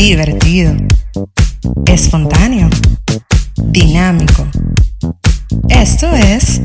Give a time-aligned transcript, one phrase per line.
[0.00, 0.72] divertido,
[1.84, 2.70] espontáneo,
[3.56, 4.46] dinámico.
[5.68, 6.62] Esto es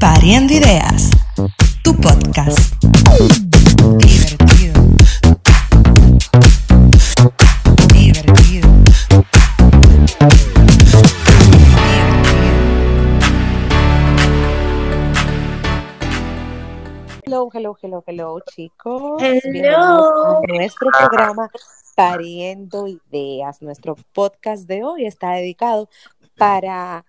[0.00, 1.10] Pariendo Ideas,
[1.84, 2.72] tu podcast.
[3.98, 4.82] Divertido.
[7.92, 8.68] Divertido.
[17.26, 19.20] Hello, hello, hello, hello, chicos.
[19.20, 19.38] Hello.
[19.42, 21.50] Bienvenidos a nuestro programa
[21.98, 23.60] Pariendo Ideas.
[23.60, 25.88] Nuestro podcast de hoy está dedicado
[26.36, 27.04] para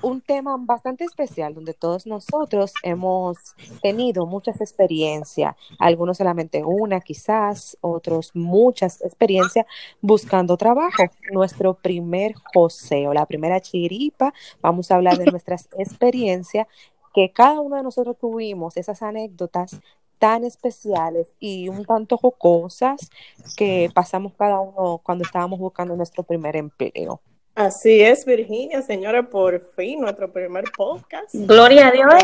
[0.00, 3.36] un tema bastante especial donde todos nosotros hemos
[3.82, 9.66] tenido muchas experiencias, algunos solamente una quizás, otros muchas experiencias
[10.00, 11.02] buscando trabajo.
[11.32, 16.68] Nuestro primer joseo, la primera chiripa, vamos a hablar de nuestras experiencias
[17.12, 19.80] que cada uno de nosotros tuvimos, esas anécdotas
[20.18, 23.10] tan especiales y un tanto jocosas
[23.56, 27.20] que pasamos cada uno cuando estábamos buscando nuestro primer empleo.
[27.54, 31.34] Así es, Virginia, señora, por fin nuestro primer podcast.
[31.34, 32.14] Gloria a Dios.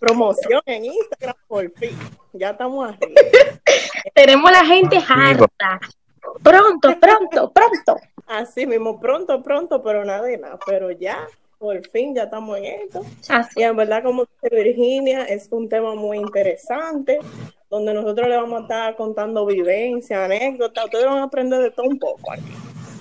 [0.00, 1.98] Promoción en Instagram, por fin.
[2.32, 3.20] Ya estamos arriba.
[4.14, 5.80] Tenemos la gente harta.
[6.42, 7.96] Pronto, pronto, pronto.
[8.26, 10.58] Así mismo, pronto, pronto, pero nada de nada.
[10.64, 11.26] Pero ya,
[11.62, 13.06] por fin, ya estamos en esto.
[13.28, 13.60] Así.
[13.60, 17.20] Y en verdad, como dice Virginia, es un tema muy interesante,
[17.70, 20.86] donde nosotros le vamos a estar contando vivencias, anécdotas.
[20.86, 22.52] Ustedes van a aprender de todo un poco aquí.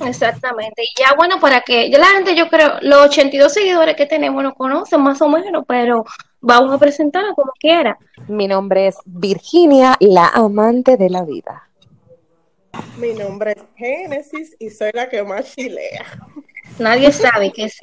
[0.06, 0.84] Exactamente.
[0.84, 4.44] Y ya bueno, para que ya la gente, yo creo, los 82 seguidores que tenemos
[4.44, 6.06] nos conocen más o menos, pero
[6.40, 7.98] vamos a presentarla como quiera.
[8.28, 11.68] Mi nombre es Virginia, la amante de la vida.
[13.00, 16.06] Mi nombre es Génesis y soy la que más chilea.
[16.78, 17.80] Nadie sabe qué es.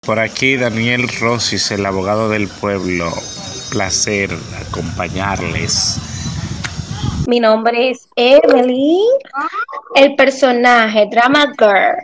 [0.00, 3.10] Por aquí Daniel Rosis, el abogado del pueblo.
[3.70, 4.30] Placer
[4.68, 6.00] acompañarles.
[7.26, 9.00] Mi nombre es Emily,
[9.96, 11.96] el personaje Drama Girl.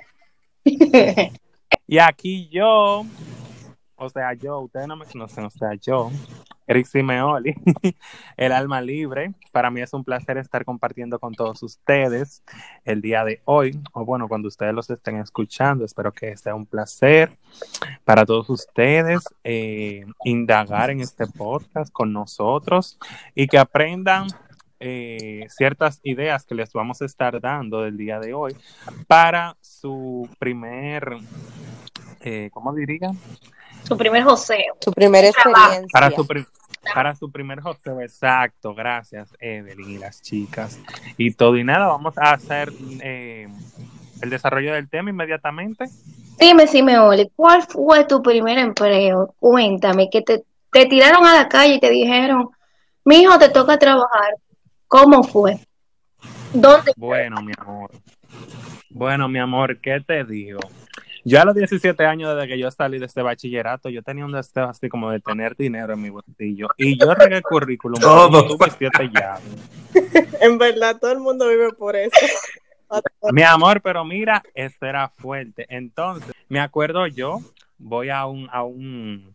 [1.87, 3.05] Y aquí yo,
[3.97, 6.11] o sea, yo, ustedes no me conocen, o sea, yo,
[6.67, 7.55] Eric Simeoli,
[8.37, 9.33] el alma libre.
[9.53, 12.43] Para mí es un placer estar compartiendo con todos ustedes
[12.85, 15.85] el día de hoy, o bueno, cuando ustedes los estén escuchando.
[15.85, 17.39] Espero que sea un placer
[18.05, 22.99] para todos ustedes eh, indagar en este podcast con nosotros
[23.35, 24.27] y que aprendan
[24.85, 28.57] eh, ciertas ideas que les vamos a estar dando del día de hoy
[29.07, 31.19] para su primer,
[32.21, 33.13] eh, ¿cómo diría?
[33.85, 34.75] Su primer joseo.
[34.81, 35.89] Su primera experiencia.
[35.93, 36.47] Para su, pri-
[36.95, 38.75] para su primer hosteo, exacto.
[38.75, 40.79] Gracias, Evelyn y las chicas.
[41.17, 42.73] Y todo y nada, vamos a hacer
[43.03, 43.49] eh,
[44.21, 45.87] el desarrollo del tema inmediatamente.
[46.39, 49.35] Dime, Simeoli, ¿cuál fue tu primer empleo?
[49.39, 52.49] Cuéntame, que te, te tiraron a la calle y te dijeron,
[53.05, 54.35] mi hijo, te toca trabajar.
[54.89, 55.59] ¿Cómo fue?
[56.53, 56.93] ¿Dónde?
[56.97, 57.91] Bueno, mi amor.
[58.91, 60.61] Bueno, mi amor, ¿qué te digo?
[61.25, 64.33] Yo a los 17 años desde que yo salí de este bachillerato, yo tenía un
[64.33, 66.69] deseo así como de tener dinero en mi bolsillo.
[66.77, 68.01] Y yo regué el currículum.
[68.01, 68.57] Todo.
[68.59, 69.43] Llaves.
[70.41, 72.17] En verdad, todo el mundo vive por eso.
[73.31, 75.67] Mi amor, pero mira, esto era fuerte.
[75.69, 77.39] Entonces, me acuerdo yo,
[77.79, 79.35] voy a un, a un,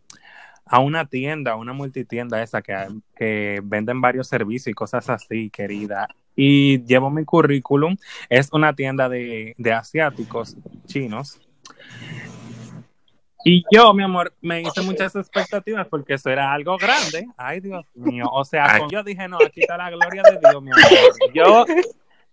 [0.66, 2.74] a una tienda, una multitienda esa que,
[3.16, 6.08] que venden varios servicios y cosas así, querida.
[6.36, 7.96] Y llevo mi currículum.
[8.28, 10.56] Es una tienda de, de asiáticos
[10.86, 11.40] chinos.
[13.44, 17.28] Y yo, mi amor, me hice muchas expectativas porque eso era algo grande.
[17.36, 18.26] Ay, Dios mío.
[18.32, 18.80] O sea, Ay.
[18.80, 20.82] con- yo dije, no, aquí está la gloria de Dios, mi amor.
[21.32, 21.64] Yo,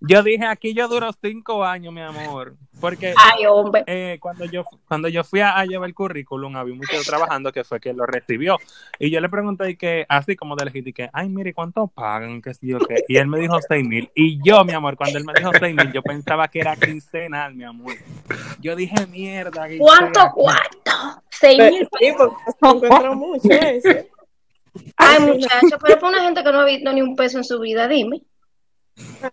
[0.01, 2.55] yo dije, aquí yo duro cinco años, mi amor.
[2.79, 3.83] Porque Ay, hombre.
[3.87, 7.51] eh, cuando yo cuando yo fui a, a llevar el currículum, había un muchacho trabajando
[7.51, 8.57] que fue quien lo recibió.
[8.99, 12.41] Y yo le pregunté y que, así como de y que, ay, mire, ¿cuánto pagan?
[12.41, 13.03] ¿Qué sé yo qué?
[13.07, 14.09] Y él me dijo seis mil.
[14.13, 17.55] Y yo, mi amor, cuando él me dijo seis mil, yo pensaba que era quincenal,
[17.55, 17.93] mi amor.
[18.59, 19.67] Yo dije, mierda.
[19.67, 20.31] ¿qué ¿Cuánto, sea?".
[20.33, 21.23] cuánto?
[21.29, 21.87] Seis mil.
[21.99, 22.35] sí, porque
[23.01, 23.89] se mucho eso.
[24.97, 27.59] Ay, muchacho, pero para una gente que no ha visto ni un peso en su
[27.59, 28.21] vida, dime.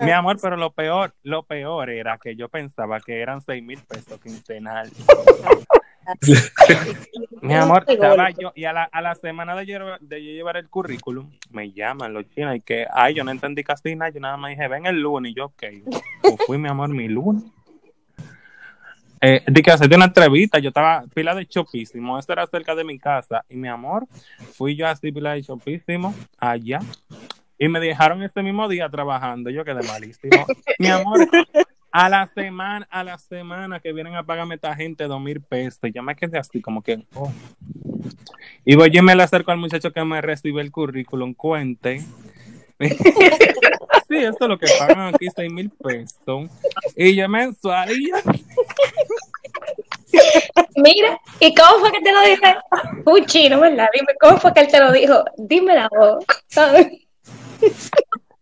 [0.00, 3.80] Mi amor, pero lo peor, lo peor era que yo pensaba que eran seis mil
[3.82, 4.90] pesos quincenal.
[7.42, 10.32] Mi amor, De estaba yo, y a la, a la semana de yo, de yo
[10.32, 14.10] llevar el currículum, me llaman los chinos y que, ay, yo no entendí casi nada,
[14.10, 15.62] yo nada más dije, ven el lunes, y yo, ok,
[16.22, 17.44] pues fui, mi amor, mi lunes.
[19.20, 22.84] Eh, de que hacerte una entrevista, yo estaba pila de chopísimo, esto era cerca de
[22.84, 24.06] mi casa, y mi amor,
[24.54, 26.80] fui yo así pila de chopísimo, allá,
[27.62, 30.46] y me dejaron ese mismo día trabajando, yo quedé malísimo.
[30.80, 31.28] mi amor,
[31.92, 35.78] a la semana, a la semana que vienen a pagarme esta gente dos mil pesos,
[35.84, 37.30] y yo me quedé así como que, oh.
[38.64, 42.00] Y voy y me le acerco al muchacho que me recibe el currículum, cuente.
[42.80, 46.50] sí, esto es lo que pagan aquí, seis mil pesos.
[46.96, 48.16] Y yo mensual, y yo,
[50.74, 52.56] Mira, ¿y cómo fue que te lo dije?
[53.04, 53.88] Un chino, ¿verdad?
[53.94, 55.22] Dime, ¿cómo fue que él te lo dijo?
[55.36, 56.24] Dime la voz.
[56.48, 56.88] ¿sabes?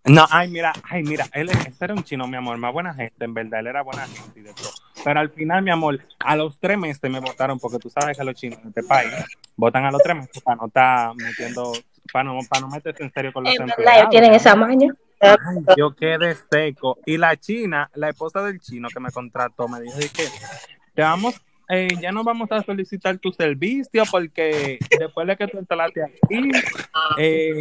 [0.05, 3.25] No, ay, mira, ay, mira, él ese era un chino, mi amor, más buena gente,
[3.25, 4.70] en verdad, él era buena gente y de todo.
[5.05, 8.25] Pero al final, mi amor, a los tres meses me votaron, porque tú sabes que
[8.25, 9.12] los chinos en este país
[9.56, 11.72] votan a los tres meses para no estar metiendo,
[12.12, 13.99] para no, para no meterse en serio con los En verdad, empleados.
[14.00, 14.69] ellos tienen mi esa amor.
[14.69, 14.94] maña.
[15.20, 16.99] Ay, yo quedé seco.
[17.05, 20.25] Y la china, la esposa del chino que me contrató, me dijo "Di que
[20.94, 21.34] te vamos,
[21.69, 26.50] eh, ya no vamos a solicitar tu servicio porque después de que tú instalaste aquí,
[27.19, 27.52] eh,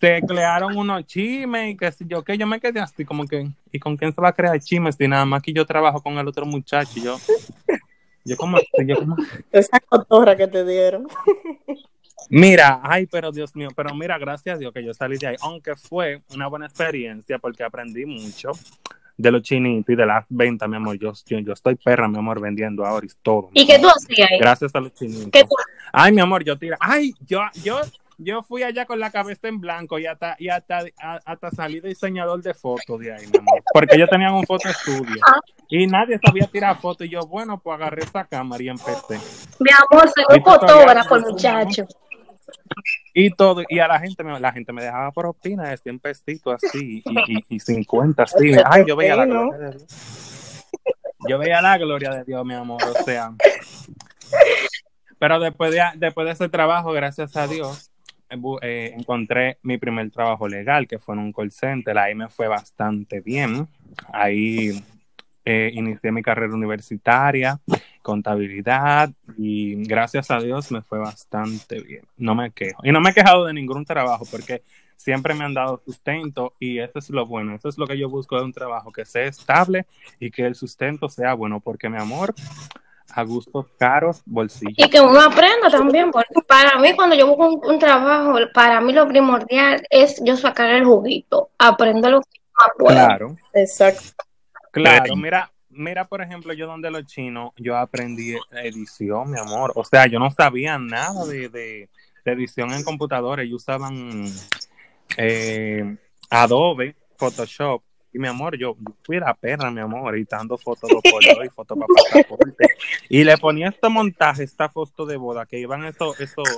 [0.00, 3.48] se crearon unos chimes y que sé yo, que yo me quedé así como que,
[3.72, 4.96] ¿y con quién se va a crear chimes?
[4.98, 7.16] Y nada más que yo trabajo con el otro muchacho y yo,
[8.24, 9.16] yo como, yo como,
[9.50, 11.06] Esa cotorra que te dieron.
[12.30, 15.36] Mira, ay, pero Dios mío, pero mira, gracias a Dios que yo salí de ahí,
[15.40, 18.52] aunque fue una buena experiencia porque aprendí mucho
[19.16, 20.98] de los chinitos y de las ventas, mi amor.
[20.98, 23.50] Yo, yo, yo estoy perra, mi amor, vendiendo ahora y todo.
[23.54, 24.38] ¿Y qué tú hacías ahí?
[24.38, 25.30] Gracias a los chinitos.
[25.32, 25.56] ¿Qué tú-
[25.92, 26.76] Ay, mi amor, yo tira.
[26.80, 27.80] Ay, yo, yo,
[28.18, 31.80] yo fui allá con la cabeza en blanco y hasta, y hasta, a- hasta salí
[31.80, 33.62] diseñador de fotos de ahí, mi amor.
[33.72, 35.16] Porque yo tenía un foto estudio
[35.68, 37.06] y nadie sabía tirar fotos.
[37.06, 39.18] Y yo, bueno, pues agarré esa cámara y empecé.
[39.60, 41.86] Mi amor, soy un fotógrafo, muchacho.
[43.14, 45.98] Y todo, y a la gente, me- la gente me dejaba por opina de 100
[46.00, 48.52] pesitos así, y, y, y 50 así.
[48.64, 49.86] Ay, yo veía la gloria de Dios.
[51.28, 53.32] Yo veía la gloria de Dios, mi amor, o sea.
[55.18, 57.87] Pero después de, después de ese trabajo, gracias a Dios,
[58.62, 61.96] eh, encontré mi primer trabajo legal, que fue en un call center.
[61.98, 63.68] Ahí me fue bastante bien.
[64.12, 64.82] Ahí
[65.44, 67.58] eh, inicié mi carrera universitaria,
[68.02, 72.02] contabilidad, y gracias a Dios me fue bastante bien.
[72.18, 72.82] No me quejo.
[72.84, 74.62] Y no me he quejado de ningún trabajo porque
[74.98, 77.54] siempre me han dado sustento y eso es lo bueno.
[77.54, 79.86] Eso es lo que yo busco de un trabajo, que sea estable
[80.20, 82.34] y que el sustento sea bueno, porque mi amor,
[83.18, 84.74] a gustos caros, bolsillos.
[84.76, 88.80] Y que uno aprenda también, porque para mí cuando yo busco un, un trabajo, para
[88.80, 92.94] mí lo primordial es yo sacar el juguito, aprender lo que más puedo.
[92.94, 93.36] Claro.
[93.54, 94.24] Exacto.
[94.70, 99.72] Claro, mira, mira, por ejemplo, yo donde los chinos, yo aprendí edición, mi amor.
[99.74, 101.88] O sea, yo no sabía nada de, de-
[102.24, 103.46] de edición en computadores.
[103.46, 104.26] Ellos usaban
[105.16, 105.96] eh,
[106.30, 107.82] Adobe, Photoshop.
[108.12, 111.78] Y mi amor, yo fui la perra, mi amor, editando fotos por dos y fotos
[111.78, 112.66] para pasaporte.
[113.08, 116.48] Y le ponía este montaje, esta foto de boda, que iban esos, esos,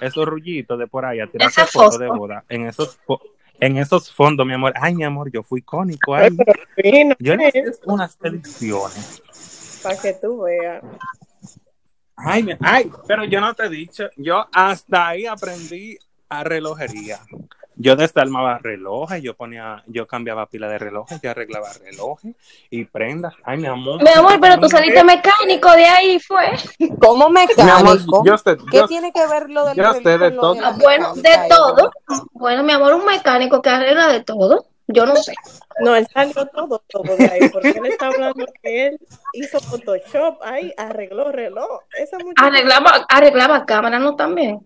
[0.00, 1.98] esos rullitos de por ahí a tirarse Esa fotos foto.
[1.98, 2.98] de boda en esos,
[3.58, 4.74] en esos fondos, mi amor.
[4.76, 6.28] Ay, mi amor, yo fui icónico ahí.
[6.84, 9.22] Ay, Yo le hice unas ediciones.
[9.82, 10.82] Para que tú veas.
[12.16, 15.98] Ay, ay, pero yo no te he dicho, yo hasta ahí aprendí
[16.28, 17.18] a relojería.
[17.82, 22.32] Yo desarmaba relojes, yo ponía, yo cambiaba pila de relojes, yo arreglaba relojes
[22.70, 23.34] y prendas.
[23.42, 24.00] Ay, mi amor.
[24.00, 26.44] Mi amor, pero tú saliste mecánico de ahí, fue.
[27.00, 28.22] ¿Cómo mecánico?
[28.24, 30.54] yo sé, ¿Qué yo- tiene que ver lo del yo sé de todo.
[30.54, 31.90] la Ah, Bueno, de todo.
[32.34, 34.64] Bueno, mi amor, un mecánico que arregla de todo.
[34.86, 35.34] Yo no sé.
[35.80, 39.00] No, él salió todo, todo de ahí, porque él está hablando que él
[39.32, 41.80] hizo Photoshop ahí, arregló reloj.
[41.98, 44.14] Esa Arreglaba, arreglaba cámara, ¿no?
[44.14, 44.60] También.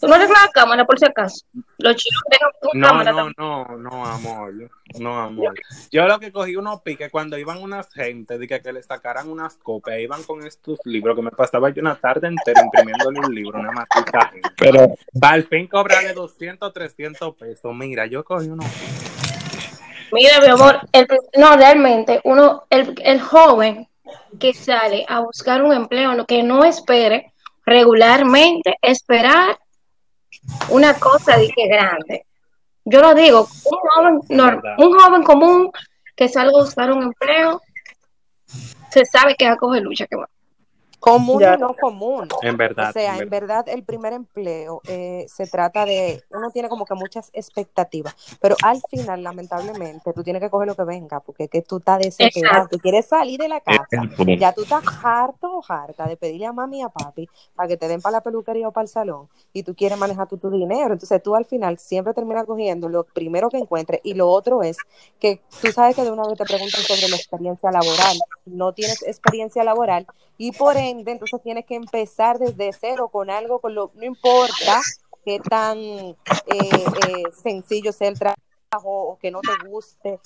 [0.00, 1.46] Tú no arreglabas cámara, por si acaso.
[1.78, 3.34] Los chicos dejan tu No, cámara no, también.
[3.38, 4.52] no, no, amor.
[4.98, 5.54] No, amor.
[5.90, 9.56] Yo lo que cogí unos piques cuando iban unas gente de que, le sacaran unas
[9.56, 13.60] copias, iban con estos libros que me pasaba yo una tarde entera imprimiéndole un libro,
[13.60, 14.30] una matita.
[14.58, 17.74] Pero Para al fin cobrarle 200, 300 pesos.
[17.74, 18.66] Mira, yo cogí unos
[20.12, 21.06] Mira, mi amor, el,
[21.38, 23.86] no, realmente, uno, el, el joven
[24.40, 27.32] que sale a buscar un empleo, no- que no espere
[27.66, 29.58] regularmente esperar
[30.70, 32.26] una cosa que grande.
[32.84, 34.74] Yo lo digo, un joven, Verdad.
[34.78, 35.70] un joven común
[36.16, 37.60] que salga a buscar un empleo,
[38.90, 40.28] se sabe que va a coger lucha que va.
[41.00, 41.54] Común Ya.
[41.54, 42.28] y no común.
[42.42, 42.90] En verdad.
[42.90, 46.84] O sea, en en verdad el primer empleo eh, se trata de, uno tiene como
[46.86, 51.44] que muchas expectativas, pero al final, lamentablemente, tú tienes que coger lo que venga, porque
[51.44, 53.86] es que tú estás desesperado, tú quieres salir de la casa,
[54.38, 57.76] ya tú estás harto o harta de pedirle a mami y a papi para que
[57.76, 60.50] te den para la peluquería o para el salón, y tú quieres manejar tú tu
[60.50, 64.62] dinero, entonces tú al final siempre terminas cogiendo lo primero que encuentres, y lo otro
[64.62, 64.78] es
[65.20, 69.02] que tú sabes que de una vez te preguntan sobre la experiencia laboral, no tienes
[69.02, 70.06] experiencia laboral,
[70.40, 74.80] y por ende, entonces tienes que empezar desde cero con algo, con lo, no importa
[75.24, 76.16] qué tan eh,
[76.46, 78.38] eh, sencillo sea el trabajo
[78.84, 80.20] o que no te guste,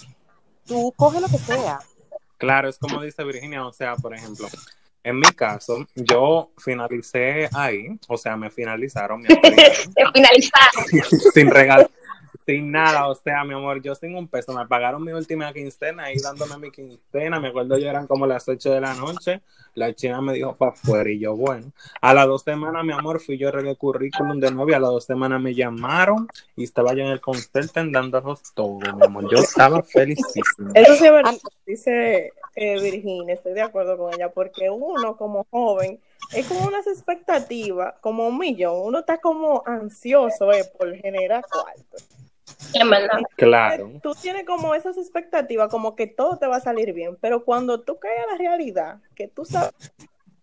[0.66, 1.80] tú coge lo que sea.
[2.38, 4.48] Claro, es como dice Virginia, o sea, por ejemplo,
[5.04, 9.28] en mi caso, yo finalicé ahí, o sea, me finalizaron, me
[11.34, 11.90] sin regal,
[12.44, 16.04] sin nada, o sea, mi amor, yo sin un peso, me pagaron mi última quincena,
[16.04, 19.42] ahí dándome mi quincena, me acuerdo yo eran como las 8 de la noche,
[19.74, 23.20] la china me dijo para afuera y yo, bueno, a las dos semanas, mi amor,
[23.20, 26.94] fui yo a el currículum de novia, a las dos semanas me llamaron y estaba
[26.94, 30.72] yo en el concerto dándonos todo, mi amor, yo estaba felicísimo.
[30.74, 31.34] Eso sí es verdad,
[31.66, 36.00] dice eh, Virginia, estoy de acuerdo con ella, porque uno como joven
[36.34, 41.96] es como unas expectativas, como un millón, uno está como ansioso eh, por generar cuarto.
[42.74, 43.20] En verdad.
[43.36, 43.90] Claro.
[44.02, 47.80] Tú tienes como esas expectativas, como que todo te va a salir bien, pero cuando
[47.82, 49.72] tú caes a la realidad, que tú sabes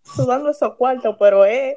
[0.03, 1.75] sudando esos cuartos, pero es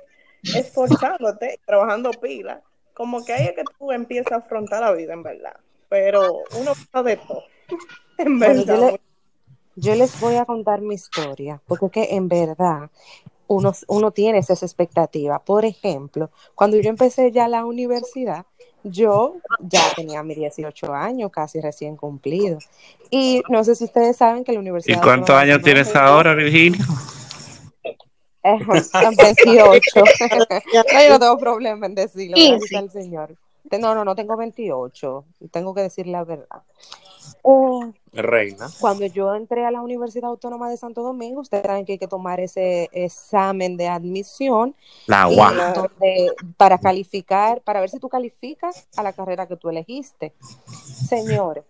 [0.54, 2.62] esforzándote, trabajando pila,
[2.94, 5.56] como que ahí es que tú empiezas a afrontar la vida, en verdad.
[5.88, 7.44] Pero uno pasa de todo,
[8.18, 8.90] en Bueno, yo, verdad.
[8.92, 9.00] le-
[9.76, 12.90] yo les voy a contar mi historia, porque es que en verdad
[13.46, 15.40] uno, uno tiene esas expectativas.
[15.42, 18.46] Por ejemplo, cuando yo empecé ya la universidad,
[18.84, 22.58] yo ya tenía mis 18 años, casi recién cumplido.
[23.10, 25.02] Y no sé si ustedes saben que la ¿Y universidad...
[25.02, 26.84] cuántos Autónoma de años tienes ahora, Virginia?
[28.42, 29.80] Ajá, 28.
[29.94, 30.04] no,
[30.74, 33.36] yo no tengo problema en decirlo, Sí, gracias al Señor.
[33.70, 35.24] No, no, no, tengo 28.
[35.50, 36.62] Tengo que decir la verdad.
[37.44, 38.68] Eh, Reina.
[38.80, 42.08] cuando yo entré a la Universidad Autónoma de Santo Domingo, ustedes saben que hay que
[42.08, 44.74] tomar ese examen de admisión
[45.06, 50.34] La donde- para calificar, para ver si tú calificas a la carrera que tú elegiste.
[51.08, 51.64] Señores,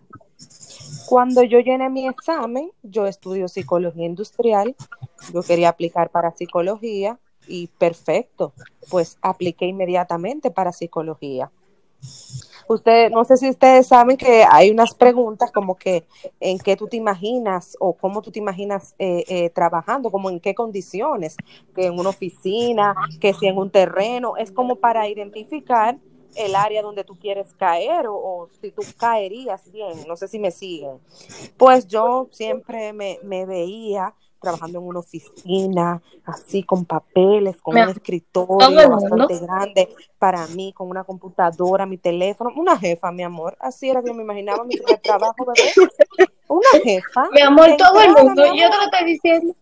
[1.06, 4.74] cuando yo llené mi examen, yo estudio psicología industrial,
[5.32, 8.52] yo quería aplicar para psicología y perfecto,
[8.88, 11.50] pues apliqué inmediatamente para psicología.
[12.72, 16.04] Usted, no sé si ustedes saben que hay unas preguntas como que
[16.40, 20.40] en qué tú te imaginas o cómo tú te imaginas eh, eh, trabajando, como en
[20.40, 21.36] qué condiciones,
[21.74, 25.98] que en una oficina, que si en un terreno, es como para identificar
[26.34, 30.38] el área donde tú quieres caer o, o si tú caerías bien, no sé si
[30.38, 30.98] me siguen.
[31.58, 37.80] Pues yo siempre me, me veía trabajando en una oficina, así con papeles, con Mi
[37.82, 39.26] un escritorio todo el mundo.
[39.26, 44.02] bastante grande para mí, con una computadora, mi teléfono, una jefa, mi amor, así era
[44.02, 46.28] que yo me imaginaba mi primer trabajo, bebé.
[46.48, 47.28] Una jefa.
[47.32, 49.54] Mi amor, todo el mundo, yo te lo estoy diciendo.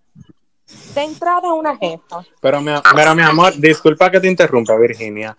[0.95, 2.25] de entrada una jefa.
[2.41, 5.37] Pero mi, pero mi amor, disculpa que te interrumpa, Virginia.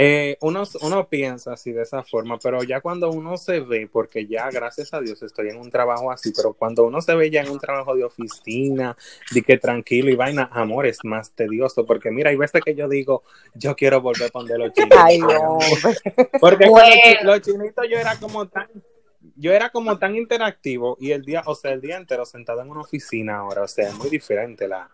[0.00, 4.28] Eh, uno, uno piensa así de esa forma, pero ya cuando uno se ve, porque
[4.28, 7.40] ya gracias a Dios estoy en un trabajo así, pero cuando uno se ve ya
[7.40, 8.96] en un trabajo de oficina,
[9.34, 12.88] de que tranquilo y vaina, amor, es más tedioso, porque mira, hay veces que yo
[12.88, 13.24] digo,
[13.54, 14.98] yo quiero volver a poner los chinitos.
[15.02, 15.18] Ay.
[16.40, 16.94] Porque Bueno.
[17.24, 18.68] los chinitos yo era como tan,
[19.34, 22.70] yo era como tan interactivo y el día, o sea, el día entero sentado en
[22.70, 24.88] una oficina ahora, o sea, es muy diferente la,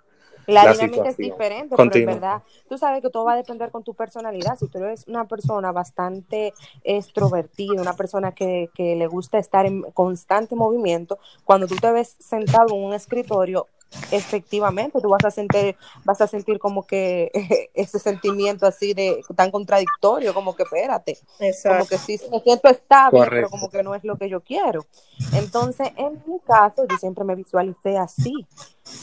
[0.46, 3.70] La, la dinámica es diferente, pero en verdad, tú sabes que todo va a depender
[3.70, 4.58] con tu personalidad.
[4.58, 9.82] Si tú eres una persona bastante extrovertida, una persona que, que le gusta estar en
[9.92, 13.68] constante movimiento, cuando tú te ves sentado en un escritorio,
[14.10, 17.30] efectivamente tú vas a sentir, vas a sentir como que
[17.74, 21.18] ese sentimiento así de tan contradictorio, como que espérate,
[21.62, 24.84] como que sí me siento estable, pero como que no es lo que yo quiero.
[25.32, 28.46] Entonces, en mi caso, yo siempre me visualicé así,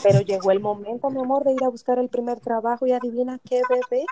[0.04, 3.40] pero llegó el momento, mi amor, de ir a buscar el primer trabajo y adivina
[3.48, 4.06] qué, bebé.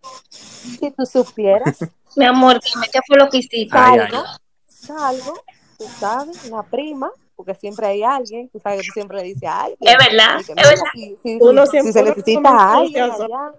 [0.00, 1.78] Si tú supieras,
[2.16, 3.76] Mi amor, dime qué fue lo que hiciste.
[3.76, 4.24] Ay, ay, salgo,
[4.66, 5.44] salgo,
[5.78, 9.44] tú sabes, una prima, porque siempre hay alguien, tú sabes que tú siempre le dices
[9.48, 9.78] a alguien.
[9.80, 10.84] Es verdad, es verdad.
[10.92, 13.54] si, si- Uno si siempre se uno necesita a alguien allá,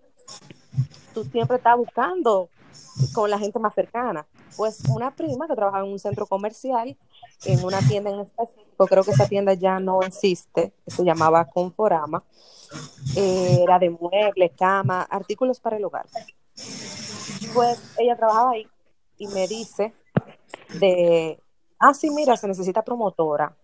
[1.13, 2.49] tú siempre estás buscando
[3.13, 4.25] con la gente más cercana.
[4.55, 6.95] Pues una prima que trabaja en un centro comercial,
[7.43, 12.23] en una tienda en específico, creo que esa tienda ya no existe, se llamaba Conforama,
[13.17, 16.05] eh, era de muebles, cama, artículos para el hogar.
[17.53, 18.67] Pues ella trabajaba ahí
[19.17, 19.93] y me dice
[20.79, 21.37] de,
[21.79, 23.55] ah, sí, mira, se necesita promotora.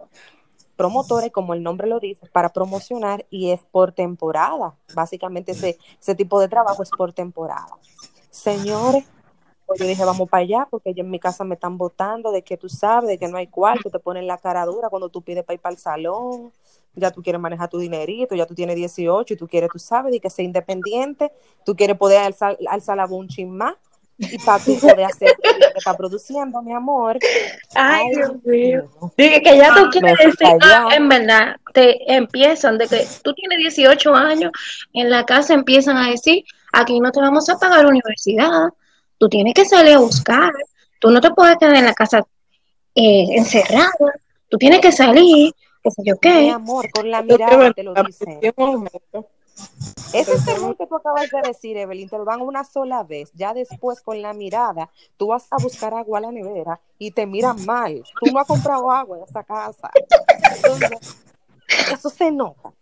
[0.75, 4.75] Promotora, y como el nombre lo dice, para promocionar y es por temporada.
[4.95, 7.77] Básicamente ese, ese tipo de trabajo es por temporada.
[8.29, 9.05] Señores,
[9.71, 12.41] pues yo dije, vamos para allá, porque ya en mi casa me están votando de
[12.41, 15.21] que tú sabes, de que no hay cuarto, te ponen la cara dura cuando tú
[15.21, 16.51] pides para ir para el salón,
[16.93, 20.11] ya tú quieres manejar tu dinerito, ya tú tienes 18 y tú quieres, tú sabes,
[20.11, 21.31] de que ser independiente,
[21.65, 23.75] tú quieres poder alzar, alzar la un chin más
[24.17, 25.35] y para tú poder hacer
[25.81, 27.17] está produciendo, mi amor.
[27.75, 28.89] Ay, Ay, Dios mío.
[29.17, 33.33] Dije que ya tú Me quieres decir, ah, en verdad, te empiezan de que tú
[33.33, 34.51] tienes 18 años,
[34.93, 38.69] en la casa empiezan a decir, aquí no te vamos a pagar universidad,
[39.17, 40.51] tú tienes que salir a buscar,
[40.99, 42.25] tú no te puedes quedar en la casa
[42.95, 43.91] eh, encerrada,
[44.49, 46.49] tú tienes que salir, qué sé yo Mi qué.
[46.49, 48.25] amor, con la mirada te lo aumenta.
[50.13, 53.31] Ese sermón que tú acabas de decir, Evelyn, te lo dan una sola vez.
[53.33, 57.25] Ya después, con la mirada, tú vas a buscar agua a la nevera y te
[57.25, 58.03] miran mal.
[58.19, 59.89] Tú no has comprado agua en esa casa.
[60.55, 61.15] Entonces,
[61.91, 62.73] eso se nota.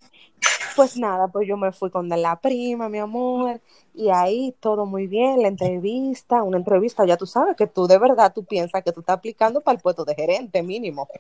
[0.76, 3.60] Pues nada, pues yo me fui con la prima, mi amor,
[3.94, 7.98] y ahí todo muy bien, la entrevista, una entrevista, ya tú sabes que tú de
[7.98, 11.08] verdad tú piensas que tú estás aplicando para el puesto de gerente mínimo.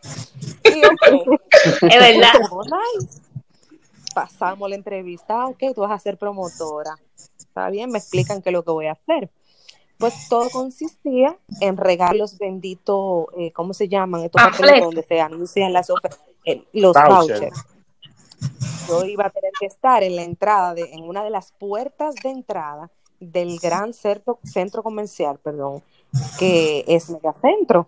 [0.63, 2.33] Y, Es verdad.
[2.99, 3.28] Nice.
[4.13, 6.95] Pasamos la entrevista, ah, ok, tú vas a ser promotora.
[7.37, 9.29] Está bien, me explican qué es lo que voy a hacer.
[9.97, 14.23] Pues todo consistía en regar los benditos, eh, ¿cómo se llaman?
[14.23, 17.39] Estos papeles donde se anuncian las ofertas, eh, los Voucher.
[17.39, 17.65] vouchers.
[18.87, 22.15] Yo iba a tener que estar en la entrada, de, en una de las puertas
[22.23, 22.89] de entrada
[23.19, 25.83] del gran centro, centro comercial, perdón,
[26.39, 27.87] que es Megacentro.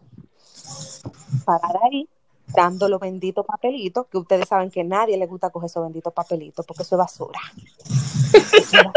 [1.46, 2.08] Parar ahí,
[2.56, 6.14] dando los benditos papelitos, que ustedes saben que a nadie le gusta coger esos benditos
[6.14, 7.40] papelitos, porque eso es basura.
[8.34, 8.94] Eso es basura.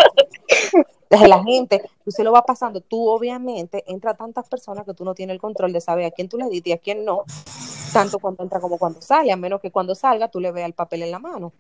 [1.15, 5.05] Entonces la gente, tú se lo va pasando, tú obviamente entra tantas personas que tú
[5.05, 7.23] no tienes el control de saber a quién tú le diste y a quién no,
[7.93, 10.73] tanto cuando entra como cuando sale, a menos que cuando salga tú le veas el
[10.73, 11.53] papel en la mano.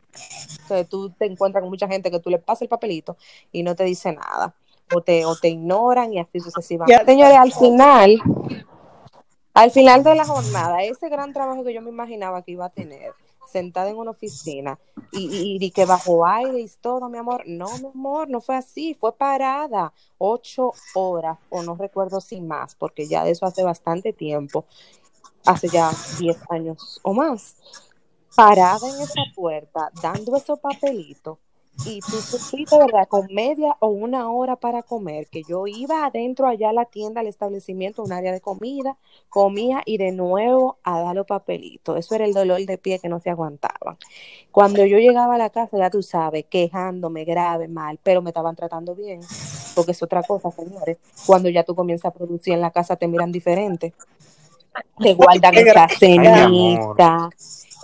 [0.62, 3.16] Entonces tú te encuentras con mucha gente que tú le pasas el papelito
[3.52, 4.54] y no te dice nada,
[4.92, 7.04] o te, o te ignoran y así sucesivamente.
[7.04, 8.20] Señores, al final,
[9.54, 12.70] al final de la jornada, ese gran trabajo que yo me imaginaba que iba a
[12.70, 13.12] tener,
[13.44, 14.80] sentada en una oficina
[15.12, 18.94] y, y- que bajo aire y todo, mi amor, no, mi amor, no fue así,
[18.94, 24.12] fue parada ocho horas, o no recuerdo si más, porque ya de eso hace bastante
[24.12, 24.66] tiempo,
[25.46, 27.56] hace ya diez años o más,
[28.34, 31.38] parada en esa puerta, dando esos papelitos,
[31.84, 33.08] y tú supiste, ¿verdad?
[33.08, 37.20] Con media o una hora para comer, que yo iba adentro allá a la tienda,
[37.20, 38.96] al establecimiento, un área de comida,
[39.28, 41.98] comía y de nuevo a dar los papelitos.
[41.98, 43.98] Eso era el dolor de pie que no se aguantaban.
[44.52, 48.54] Cuando yo llegaba a la casa, ya tú sabes, quejándome grave, mal, pero me estaban
[48.54, 49.20] tratando bien,
[49.74, 50.98] porque es otra cosa, señores.
[51.26, 53.92] Cuando ya tú comienzas a producir en la casa, te miran diferente.
[54.98, 57.28] Te guardan esa cenita,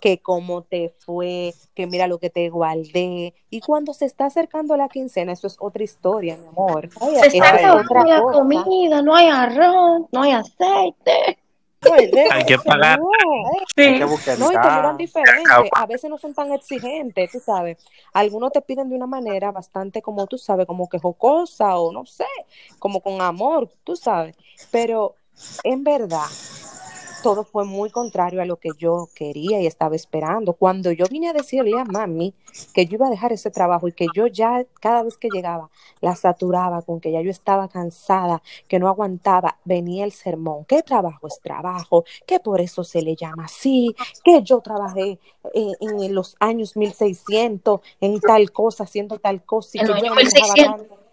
[0.01, 3.35] que cómo te fue, que mira lo que te guardé.
[3.51, 6.89] Y cuando se está acercando la quincena, eso es otra historia, mi amor.
[7.21, 8.39] Se está es acabando la cosa.
[8.39, 11.39] comida, no hay arroz, no hay aceite.
[12.31, 12.99] Hay que pagar.
[12.99, 13.09] No,
[13.47, 14.05] Hay que Sí.
[14.05, 14.39] buscar.
[14.39, 15.71] no, y te miran diferente.
[15.73, 17.79] A veces no son tan exigentes, tú sabes.
[18.13, 22.05] Algunos te piden de una manera bastante, como tú sabes, como que jocosa o no
[22.05, 22.27] sé,
[22.79, 24.37] como con amor, tú sabes.
[24.71, 25.15] Pero
[25.65, 26.27] en verdad,
[27.23, 30.55] todo fue muy contrario a lo que yo quería y estaba esperando.
[30.55, 32.35] Cuando yo vine a decirle a mami
[32.75, 35.71] que yo iba a dejar ese trabajo y que yo ya cada vez que llegaba
[36.01, 40.65] la saturaba con que ya yo estaba cansada, que no aguantaba, venía el sermón.
[40.65, 42.05] ¿Qué trabajo es trabajo?
[42.27, 45.19] Que por eso se le llama así, que yo trabajé
[45.55, 50.01] en, en los años 1600 en tal cosa, haciendo tal cosa y que yo no
[50.01, 51.10] años me dejaba 1600.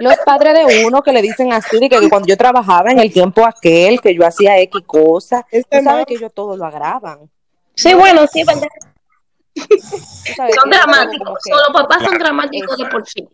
[0.00, 2.98] Los padres de uno que le dicen así, de que, que cuando yo trabajaba en
[2.98, 6.56] el tiempo aquel, que yo hacía X cosas, tú Este sabes man- que ellos todo
[6.56, 7.30] lo agravan.
[7.74, 8.68] Sí, bueno, sí, verdad.
[9.54, 9.64] Tú
[10.36, 11.38] sabes Son dramáticos.
[11.44, 13.28] que- Los papás son dramáticos de por sí.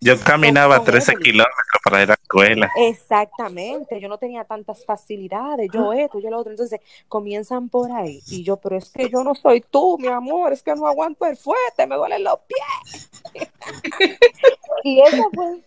[0.00, 1.32] Yo caminaba Son- son 13 Evelyn.
[1.32, 2.70] kilómetros para ir a la escuela.
[2.76, 8.20] Exactamente, yo no tenía tantas facilidades, yo esto, yo lo otro, entonces comienzan por ahí
[8.28, 11.26] y yo, pero es que yo no soy tú, mi amor, es que no aguanto
[11.26, 13.10] el fuerte, me duelen los pies.
[14.84, 15.62] y esa fue,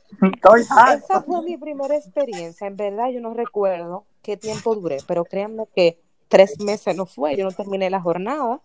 [0.95, 5.63] esa fue mi primera experiencia, en verdad yo no recuerdo qué tiempo duré, pero créanme
[5.75, 8.61] que tres meses no fue, yo no terminé la jornada,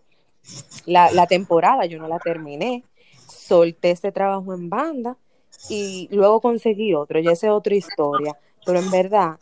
[0.85, 2.85] la, la temporada yo no la terminé,
[3.27, 5.17] solté ese trabajo en banda
[5.69, 9.37] y luego conseguí otro, ya esa es otra historia, pero en verdad,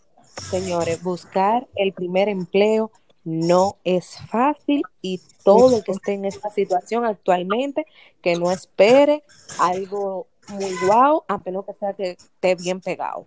[0.51, 2.91] señores, buscar el primer empleo
[3.25, 7.87] no es fácil y todo el que esté en esta situación actualmente,
[8.23, 9.23] que no espere
[9.59, 13.27] algo muy guau, a menos que sea que esté bien pegado.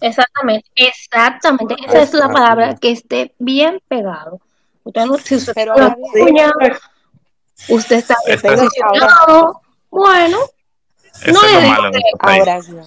[0.00, 1.76] Exactamente, exactamente.
[1.86, 4.40] Esa es la palabra, que esté bien pegado.
[4.82, 5.74] Usted no, si usted Pero
[6.14, 6.50] bien,
[7.68, 10.38] usted está es, posicionado, bueno,
[11.22, 12.02] eso no es lo malo este.
[12.18, 12.84] Ahora bien,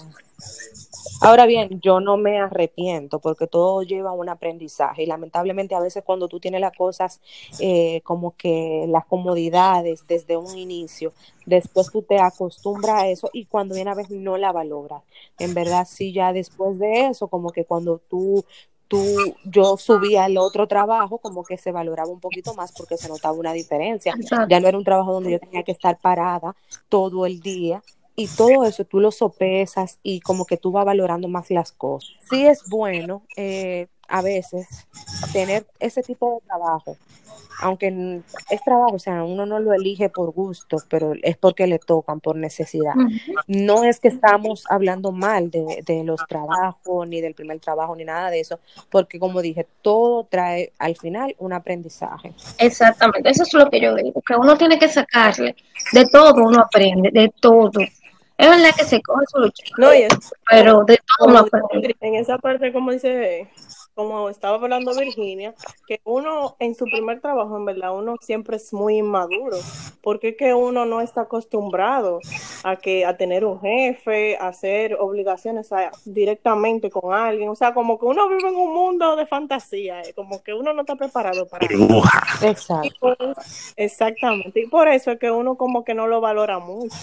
[1.21, 5.79] ahora bien, yo no me arrepiento porque todo lleva a un aprendizaje y lamentablemente a
[5.79, 7.21] veces cuando tú tienes las cosas
[7.59, 11.13] eh, como que las comodidades desde un inicio,
[11.45, 15.03] después tú te acostumbras a eso y cuando viene a ver no la valoras.
[15.39, 18.43] En verdad sí, ya después de eso, como que cuando tú
[18.87, 23.09] tú, yo subí al otro trabajo, como que se valoraba un poquito más porque se
[23.09, 24.15] notaba una diferencia.
[24.49, 26.55] Ya no era un trabajo donde yo tenía que estar parada
[26.89, 27.83] todo el día
[28.19, 32.09] y todo eso tú lo sopesas y como que tú vas valorando más las cosas.
[32.29, 34.67] Sí es bueno eh, a veces
[35.31, 36.97] tener ese tipo de trabajo,
[37.61, 41.77] aunque es trabajo, o sea, uno no lo elige por gusto, pero es porque le
[41.77, 42.93] tocan, por necesidad.
[43.45, 48.03] No es que estamos hablando mal de, de los trabajos, ni del primer trabajo, ni
[48.03, 52.33] nada de eso, porque como dije, todo trae al final un aprendizaje.
[52.57, 55.55] Exactamente, eso es lo que yo digo, que uno tiene que sacarle,
[55.93, 57.79] de todo uno aprende, de todo.
[58.37, 60.13] Es verdad que se coge su lucha, No, y es
[60.49, 61.95] pero de todo como aprende.
[62.01, 63.49] en esa parte, como dice,
[63.97, 65.55] como estaba hablando Virginia,
[65.87, 69.57] que uno en su primer trabajo, en verdad, uno siempre es muy inmaduro,
[70.01, 72.19] porque es que uno no está acostumbrado
[72.63, 77.73] a que a tener un jefe, a hacer obligaciones a- directamente con alguien, o sea,
[77.73, 80.95] como que uno vive en un mundo de fantasía, eh, como que uno no está
[80.95, 81.77] preparado para eso.
[81.77, 82.21] Burbuja.
[82.43, 82.89] Exacto.
[82.99, 83.17] por-
[83.75, 86.95] exactamente, y por eso es que uno como que no lo valora mucho.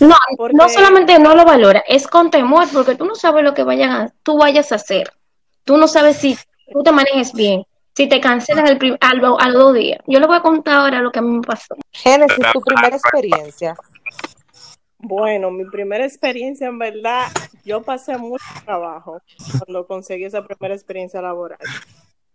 [0.00, 3.54] No, Porque- no solamente no lo valora, es con temor, porque tú no sabes lo
[3.54, 5.10] que vayan a, tú vayas a hacer.
[5.64, 6.36] Tú no sabes si
[6.72, 10.00] tú te manejes bien, si te cancelas el al, a los dos días.
[10.06, 11.76] Yo le voy a contar ahora lo que a mí me pasó.
[11.92, 13.74] Génesis, tu primera experiencia.
[14.98, 17.26] Bueno, mi primera experiencia, en verdad,
[17.64, 19.20] yo pasé mucho trabajo
[19.58, 21.58] cuando conseguí esa primera experiencia laboral.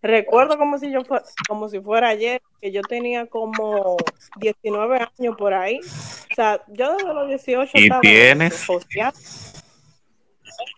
[0.02, 3.98] Recuerdo como si yo fue, como si fuera ayer, que yo tenía como
[4.40, 5.80] 19 años por ahí.
[5.80, 8.70] O sea, yo desde los 18 ¿Y estaba en tienes?
[8.70, 9.18] hosteando.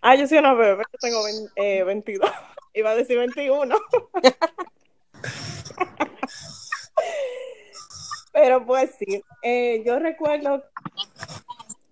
[0.02, 2.30] Ah, yo soy una bebé, yo tengo vein- eh, 22.
[2.74, 3.76] Iba a decir 21.
[8.32, 10.64] Pero pues sí, eh, yo recuerdo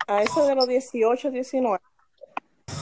[0.07, 1.79] a eso de los 18, 19,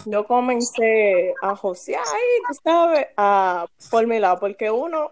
[0.06, 5.12] yo comencé a josear ahí, tú sabes, a, por mi lado, porque uno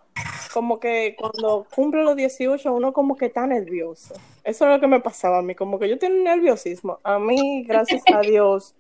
[0.53, 4.13] como que cuando cumple los 18, uno como que está nervioso.
[4.43, 6.99] Eso es lo que me pasaba a mí, como que yo tenía un nerviosismo.
[7.03, 8.75] A mí, gracias a Dios,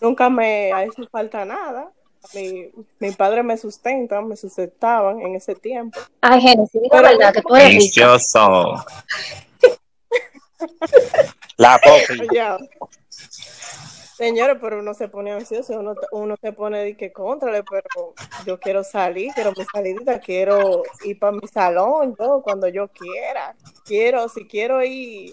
[0.00, 1.90] nunca me ha hecho falta nada.
[2.34, 6.00] Mi, mi padre me sustenta, me sustentaban en ese tiempo.
[6.20, 7.94] Ay, Génesis, diga Pero- verdad que tú eres.
[11.56, 12.26] La popi.
[12.34, 12.56] Ya.
[14.16, 18.14] Señores, pero uno se pone ansioso, uno, uno se pone de que contrale, pero
[18.46, 23.54] yo quiero salir, quiero mi salidita, quiero ir para mi salón, yo cuando yo quiera.
[23.84, 25.32] Quiero, si quiero ir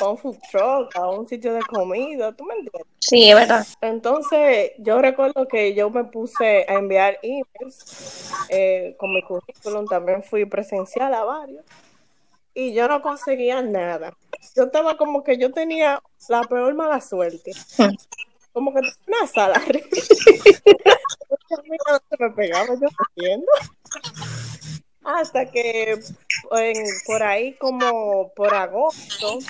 [0.00, 2.86] a un food truck, a un sitio de comida, ¿tú me entiendes?
[3.06, 3.66] Sí, es verdad.
[3.82, 10.22] Entonces, yo recuerdo que yo me puse a enviar emails eh, con mi currículum, también
[10.22, 11.62] fui presencial a varios,
[12.54, 14.14] y yo no conseguía nada.
[14.56, 17.52] Yo estaba como que yo tenía la peor mala suerte.
[18.54, 19.60] Como que una sala.
[22.18, 23.52] Me pegaba, yo no entiendo.
[25.02, 26.00] Hasta que
[27.06, 29.40] por ahí como por agosto,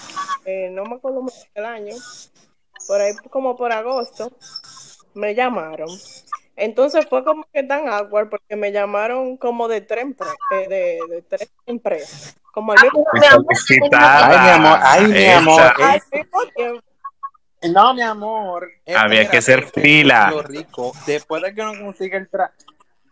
[0.45, 1.95] eh, no me acuerdo mucho el año,
[2.87, 4.33] por ahí como por agosto,
[5.15, 5.89] me llamaron.
[6.57, 10.07] Entonces fue como que tan awkward porque me llamaron como de tres,
[10.53, 12.37] eh, de, de tres empresas.
[12.53, 14.29] Como al mismo, Mi amor, Solicitada.
[14.29, 15.73] Ay, mi amor, ay, mi amor.
[16.55, 16.83] tiempo.
[17.73, 18.71] No, mi amor.
[18.95, 20.33] Había que hacer fila.
[20.45, 22.53] Rico, después de que uno consiga el tra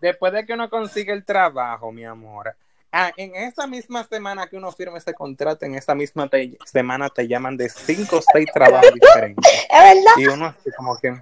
[0.01, 2.55] después de que uno consiga el trabajo, mi amor.
[2.95, 7.09] Ah, en esa misma semana que uno firma ese contrato, en esa misma te- semana
[7.09, 9.51] te llaman de cinco o seis trabajos diferentes.
[9.51, 10.13] Es verdad.
[10.19, 11.15] Y uno así como que,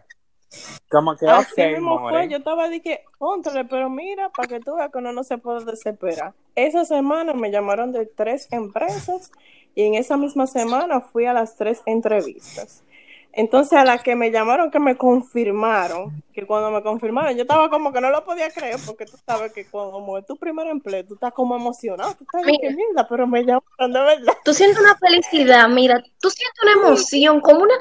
[0.91, 2.17] como que, Así ok, mismo more.
[2.17, 5.23] fue, yo estaba de que, contrale, pero mira, para que tú veas que uno no
[5.23, 6.35] se puede desesperar.
[6.57, 9.31] Esa semana me llamaron de tres empresas
[9.77, 12.83] y en esa misma semana fui a las tres entrevistas.
[13.33, 17.71] Entonces a la que me llamaron, que me confirmaron, que cuando me confirmaron, yo estaba
[17.71, 20.67] como que no lo podía creer, porque tú sabes que cuando como es tu primer
[20.67, 24.33] empleo, tú estás como emocionado, tú estás de que mierda, pero me llamaron de verdad.
[24.45, 27.75] Tú sientes una felicidad, mira, tú sientes una emoción, como una,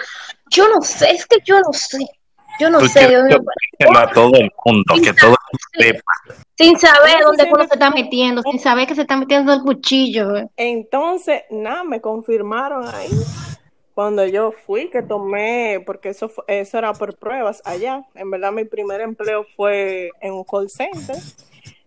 [0.51, 2.05] yo no sé, es que yo no sé,
[2.59, 6.13] yo no Tú sé, mío, decírselo a todo el mundo, que todo el mundo sepa.
[6.57, 10.35] sin saber dónde uno se está metiendo, sin saber que se está metiendo el cuchillo.
[10.35, 10.47] eh.
[10.57, 13.09] Entonces, nada, me confirmaron ahí.
[13.99, 18.05] Cuando yo fui, que tomé, porque eso, eso era por pruebas allá.
[18.15, 21.17] En verdad, mi primer empleo fue en un call center.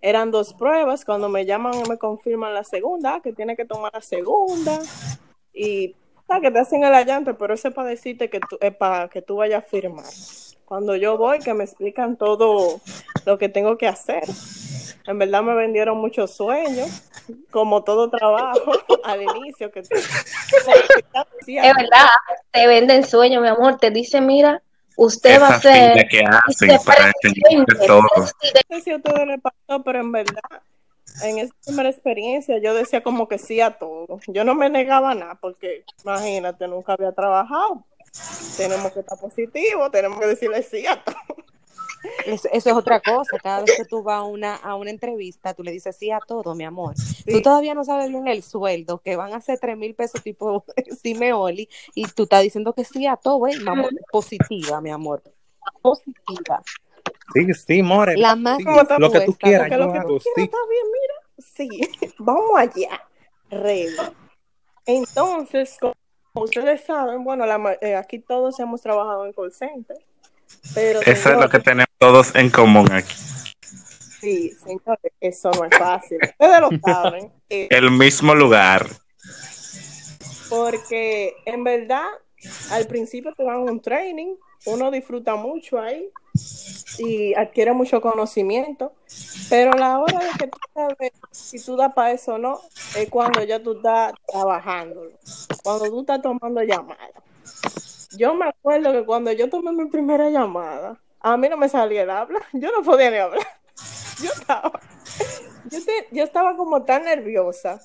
[0.02, 1.06] Eran dos pruebas.
[1.06, 4.78] Cuando me llaman, me confirman la segunda, que tiene que tomar la segunda.
[5.54, 5.96] Y
[6.28, 9.08] ah, que te hacen el allante, pero eso es para decirte que tú, es para
[9.08, 10.04] que tú vayas a firmar.
[10.64, 12.80] Cuando yo voy, que me explican todo
[13.24, 14.24] lo que tengo que hacer.
[15.06, 17.02] En verdad me vendieron muchos sueños,
[17.50, 18.72] como todo trabajo
[19.04, 19.70] al inicio.
[19.70, 19.96] Que Es
[21.46, 22.08] verdad,
[22.50, 24.62] te venden sueños, mi amor, te dice, mira,
[24.96, 26.08] usted va a ser...
[26.08, 27.12] que hacen para
[27.86, 28.02] todo.
[28.02, 30.62] No sé si a ustedes les pasó, pero en verdad,
[31.22, 34.20] en esa primera experiencia yo decía como que sí a todo.
[34.28, 37.84] Yo no me negaba nada porque, imagínate, nunca había trabajado.
[38.56, 41.16] Tenemos que estar positivos, tenemos que decirle sí a todo.
[42.26, 43.38] Eso, eso es otra cosa.
[43.38, 46.18] Cada vez que tú vas a una, a una entrevista, tú le dices sí a
[46.20, 46.94] todo, mi amor.
[47.26, 50.64] Tú todavía no sabes bien el sueldo, que van a ser tres mil pesos tipo
[51.02, 53.58] Simeoli, y tú estás diciendo que sí a todo, ¿eh?
[53.60, 55.22] Mamá, positiva, mi amor.
[55.80, 56.62] Positiva.
[57.34, 58.16] Sí, sí, more.
[58.16, 60.42] La más Sí, ¿Cómo te lo que tú quieras, yo lo que tú quieras sí.
[60.42, 61.14] está bien, mira.
[61.38, 63.02] Sí, vamos allá.
[63.50, 63.96] Ready.
[64.86, 65.94] Entonces, como
[66.34, 69.96] ustedes saben, bueno, la eh, aquí todos hemos trabajado en call center,
[70.74, 73.14] pero Eso es lo que tenemos todos en común aquí.
[74.20, 76.18] sí, señores, eso no es fácil.
[76.22, 77.32] Ustedes lo saben.
[77.48, 78.86] eh, El mismo lugar.
[80.48, 82.08] porque en verdad,
[82.70, 84.34] al principio te dan un training,
[84.66, 86.08] uno disfruta mucho ahí
[86.98, 88.92] y adquiere mucho conocimiento,
[89.50, 92.60] pero la hora de que tú sabes si tú das para eso o no,
[92.94, 95.10] es cuando ya tú estás trabajando,
[95.62, 97.10] cuando tú estás tomando llamadas.
[98.16, 102.02] Yo me acuerdo que cuando yo tomé mi primera llamada, a mí no me salía
[102.02, 103.46] el habla, yo no podía ni hablar.
[104.22, 104.80] Yo estaba,
[105.64, 107.80] yo, te- yo estaba como tan nerviosa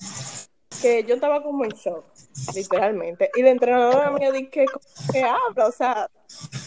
[0.81, 2.05] que yo estaba como en shock,
[2.53, 3.29] literalmente.
[3.35, 5.67] Y la entrenadora mía dice que, ¿cómo que habla?
[5.67, 6.09] O sea,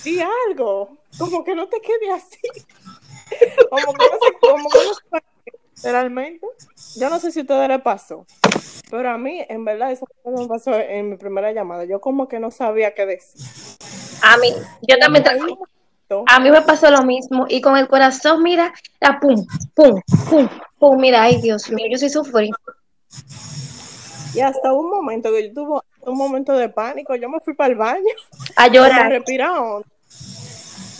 [0.04, 2.38] di algo, como que no te quede así.
[3.70, 5.24] Como que no se, como que no se
[5.76, 6.46] literalmente.
[6.96, 8.26] Yo no sé si a ustedes les pasó,
[8.90, 11.84] pero a mí, en verdad, eso me pasó en mi primera llamada.
[11.84, 13.40] Yo como que no sabía qué decir.
[14.22, 14.52] A mí,
[14.82, 15.24] yo también,
[16.26, 20.48] a mí me pasó lo mismo y con el corazón, mira, la pum, pum, pum,
[20.78, 22.50] pum, mira, ay Dios mío, yo sí sufrí.
[24.34, 27.70] Y hasta un momento que yo tuve un momento de pánico, yo me fui para
[27.72, 28.14] el baño.
[28.56, 29.10] A a llorar.
[29.10, 29.86] respirar hondo.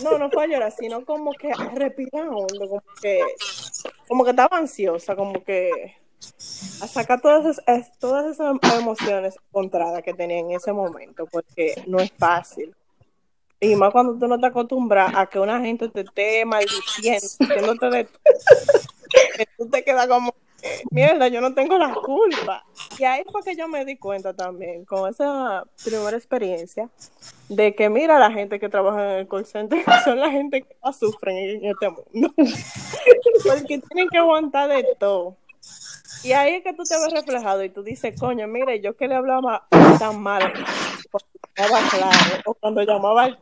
[0.02, 3.20] No, no fue a llorar, sino como que a respirar hondo, como que,
[4.08, 5.70] como que estaba ansiosa, como que
[6.82, 11.82] a sacar todas esas, es- todas esas emociones encontradas que tenía en ese momento, porque
[11.86, 12.74] no es fácil.
[13.62, 17.90] Y más cuando tú no te acostumbras a que una gente te esté maldiciendo, diciéndote
[17.90, 18.06] de
[19.36, 20.34] que tú te quedas como,
[20.90, 22.64] mierda, yo no tengo la culpa.
[22.98, 26.88] Y ahí fue que yo me di cuenta también, con esa primera experiencia,
[27.48, 30.76] de que mira la gente que trabaja en el call center son la gente que
[30.82, 32.32] más sufren en este mundo.
[33.44, 35.36] Porque tienen que aguantar de todo.
[36.22, 39.08] Y ahí es que tú te ves reflejado y tú dices, coño, mire, yo que
[39.08, 39.66] le hablaba
[39.98, 40.52] tan mal
[41.10, 43.38] cuando llamaba claro o cuando llamaba al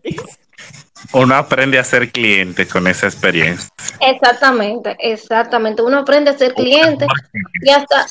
[1.13, 3.69] Uno aprende a ser cliente con esa experiencia.
[4.01, 5.83] Exactamente, exactamente.
[5.83, 7.07] Uno aprende a ser cliente
[7.63, 8.07] y hasta...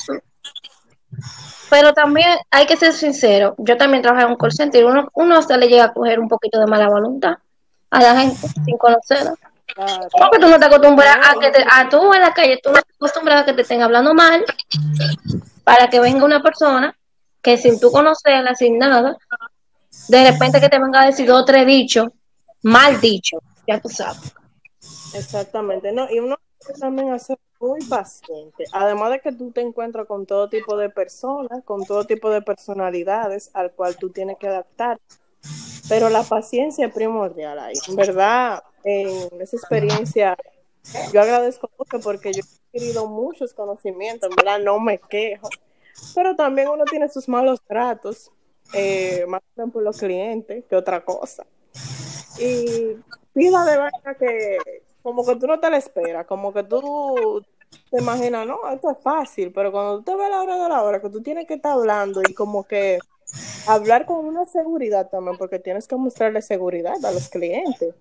[1.70, 3.54] Pero también hay que ser sincero.
[3.58, 6.18] Yo también trabajé en un call center y uno, uno hasta le llega a coger
[6.18, 7.36] un poquito de mala voluntad
[7.90, 9.34] a la gente sin conocerla.
[9.76, 12.80] Porque tú no te acostumbras a que te, a tú en la calle, tú no
[12.80, 14.44] te acostumbras a que te estén hablando mal
[15.62, 16.96] para que venga una persona
[17.42, 19.16] que sin tú conocerla, sin nada,
[20.08, 22.08] de repente que te venga a decir dos o tres dichos,
[22.62, 24.34] mal dicho, ya tú sabes.
[25.14, 26.36] Exactamente, no, y uno
[26.78, 31.64] también ser muy paciente, además de que tú te encuentras con todo tipo de personas,
[31.64, 35.00] con todo tipo de personalidades al cual tú tienes que adaptar,
[35.88, 37.74] pero la paciencia es primordial ahí.
[37.88, 40.36] En verdad, en esa experiencia,
[41.12, 45.48] yo agradezco mucho porque yo he adquirido muchos conocimientos, en verdad no me quejo,
[46.14, 48.30] pero también uno tiene sus malos tratos,
[48.72, 51.46] eh, más bien por los clientes que otra cosa.
[52.38, 52.96] Y
[53.32, 54.58] pila de vaina que
[55.02, 57.42] como que tú no te la esperas, como que tú
[57.90, 60.82] te imaginas, no, esto es fácil, pero cuando tú te ves la hora de la
[60.82, 62.98] hora, que tú tienes que estar hablando y como que
[63.66, 67.94] hablar con una seguridad también, porque tienes que mostrarle seguridad a los clientes.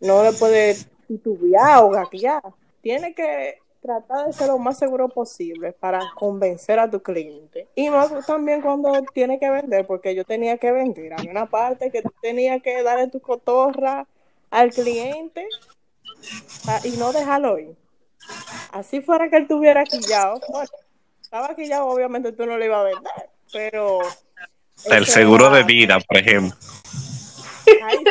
[0.00, 2.42] No le puedes titubear o gaquear.
[2.80, 7.66] Tienes que tratar de ser lo más seguro posible para convencer a tu cliente.
[7.74, 11.14] Y más también cuando tiene que vender, porque yo tenía que vender.
[11.14, 14.06] Había una parte que tú tenías que darle tu cotorra
[14.50, 15.46] al cliente
[16.66, 17.74] pa- y no dejarlo ir.
[18.72, 20.40] Así fuera que él tuviera quillado.
[20.48, 20.68] Bueno,
[21.22, 24.00] estaba quillado, obviamente tú no le ibas a vender, pero...
[24.86, 26.56] El seguro era- de vida, por ejemplo.
[27.82, 28.04] Ay,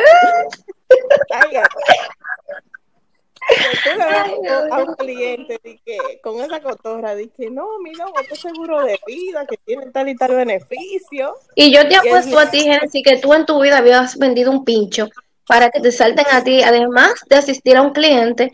[4.70, 9.46] a un cliente di que, con esa cotorra, dice, no, mira, este seguro de vida
[9.46, 11.34] que tiene tal y tal beneficio.
[11.54, 14.50] Y yo te apuesto es- a ti, Genesis, que tú en tu vida habías vendido
[14.50, 15.08] un pincho
[15.46, 18.52] para que te salten a ti, además de asistir a un cliente,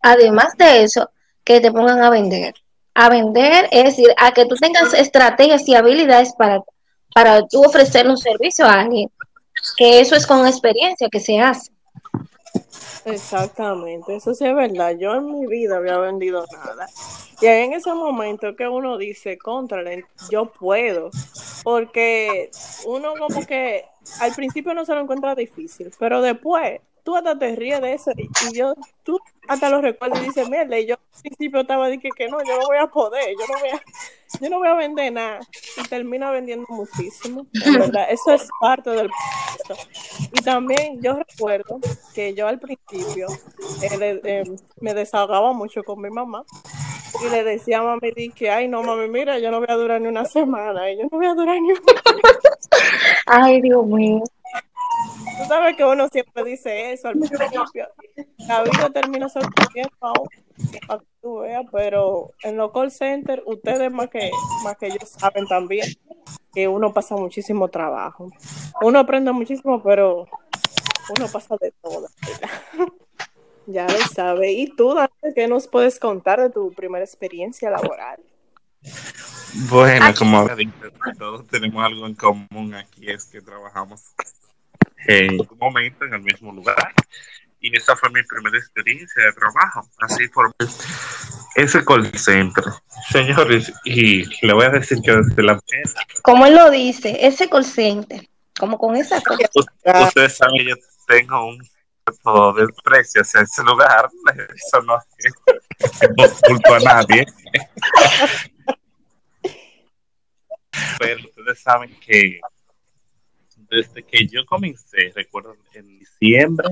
[0.00, 1.10] además de eso,
[1.44, 2.54] que te pongan a vender.
[2.94, 6.62] A vender, es decir, a que tú tengas estrategias y habilidades para,
[7.14, 9.10] para tú ofrecer un servicio a alguien.
[9.76, 11.71] Que eso es con experiencia que se hace.
[13.04, 14.96] Exactamente, eso sí es verdad.
[14.96, 16.86] Yo en mi vida había vendido nada.
[17.40, 19.82] Y ahí en ese momento que uno dice, contra,
[20.30, 21.10] yo puedo.
[21.64, 22.50] Porque
[22.86, 23.84] uno como que
[24.20, 28.12] al principio no se lo encuentra difícil, pero después tú hasta te ríes de eso
[28.16, 31.88] y, y yo, tú hasta lo recuerdas y dices, mierda, y yo al principio estaba
[31.88, 33.82] de que, que no, yo no voy a poder, yo no voy a,
[34.40, 38.90] yo no voy a vender nada y termina vendiendo muchísimo, en verdad, eso es parte
[38.90, 39.80] del proceso.
[40.30, 41.80] Y también yo recuerdo
[42.12, 43.28] que yo al principio
[43.80, 44.44] eh, le- eh,
[44.80, 46.44] me desahogaba mucho con mi mamá
[47.20, 50.00] y le decía a mami que, ay no mami, mira, yo no voy a durar
[50.00, 51.78] ni una semana, y yo no voy a durar ni un
[53.26, 54.22] Ay, Dios mío.
[55.38, 57.88] Tú sabes que uno siempre dice eso al principio.
[58.38, 60.30] La vida termina sorprendiendo a uno,
[60.86, 64.30] para que tú veas, pero en los call centers, ustedes más que,
[64.64, 65.86] más que ellos saben también
[66.54, 68.30] que uno pasa muchísimo trabajo.
[68.82, 70.26] Uno aprende muchísimo, pero
[71.16, 72.08] uno pasa de todo.
[73.66, 74.50] Ya lo sabe.
[74.50, 78.20] ¿Y tú, Dante, qué nos puedes contar de tu primera experiencia laboral?
[79.70, 80.48] Bueno, como
[81.16, 84.02] todos tenemos algo en común aquí, es que trabajamos
[85.06, 86.92] en un momento en el mismo lugar.
[87.60, 89.88] Y esa fue mi primera experiencia de trabajo.
[90.00, 90.52] Así formé
[91.54, 92.64] ese call center.
[93.10, 95.60] Señores, y le voy a decir que desde la
[96.22, 99.48] Como él lo dice, ese consciente, como con esa cosa.
[99.54, 101.62] ustedes saben que yo tengo un
[102.04, 104.08] cierto desprecio hacia ese lugar.
[104.54, 105.34] Eso no es
[106.16, 107.26] no culpo a nadie.
[110.98, 112.40] Pero ustedes saben que
[113.72, 116.68] desde que yo comencé, recuerdo en diciembre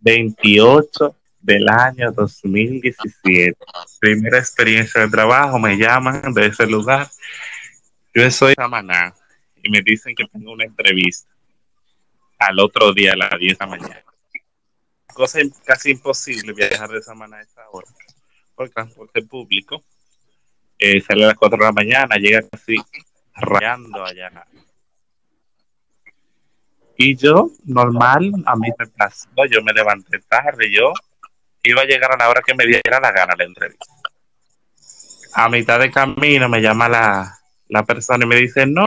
[0.00, 3.56] 28 del año 2017,
[4.00, 7.08] primera experiencia de trabajo, me llaman de ese lugar.
[8.12, 9.14] Yo soy Samaná
[9.62, 11.30] y me dicen que tengo una entrevista
[12.38, 14.04] al otro día a las 10 de la mañana.
[15.14, 17.88] Cosa casi imposible viajar de Samaná a esa hora
[18.56, 19.84] por transporte público.
[20.76, 22.76] Eh, sale a las 4 de la mañana, llega casi
[23.36, 24.44] rayando allá.
[27.04, 30.92] Y yo, normal, a mí me pasó, yo me levanté tarde, yo
[31.64, 33.92] iba a llegar a la hora que me diera la gana la entrevista.
[35.34, 38.86] A mitad de camino me llama la, la persona y me dice, no,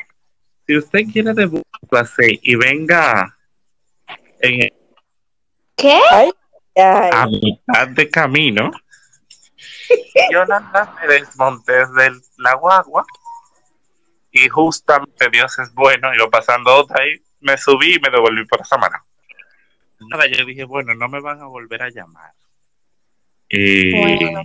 [0.65, 3.37] si usted quiere devolverse y venga
[4.39, 4.69] en,
[5.75, 5.99] ¿Qué?
[6.09, 6.31] Ay,
[6.77, 7.09] ay.
[7.11, 8.71] a mitad de camino,
[10.31, 13.03] yo nada me desmonté de la guagua
[14.31, 18.61] y justamente Dios es bueno, yo pasando otra ahí, me subí y me devolví por
[18.61, 18.97] esa mano.
[20.09, 22.31] Nada, yo dije, bueno, no me van a volver a llamar.
[23.49, 24.41] Y Bueno.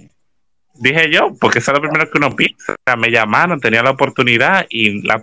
[0.74, 2.74] dije yo, porque eso es lo primero que uno piensa.
[2.98, 5.20] Me llamaron, tenía la oportunidad y la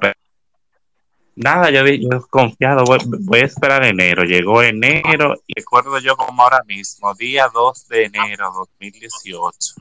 [1.39, 4.23] Nada, yo, di- yo confiado, voy, voy a esperar enero.
[4.23, 9.75] Llegó enero y recuerdo yo como ahora mismo, día 2 de enero 2018.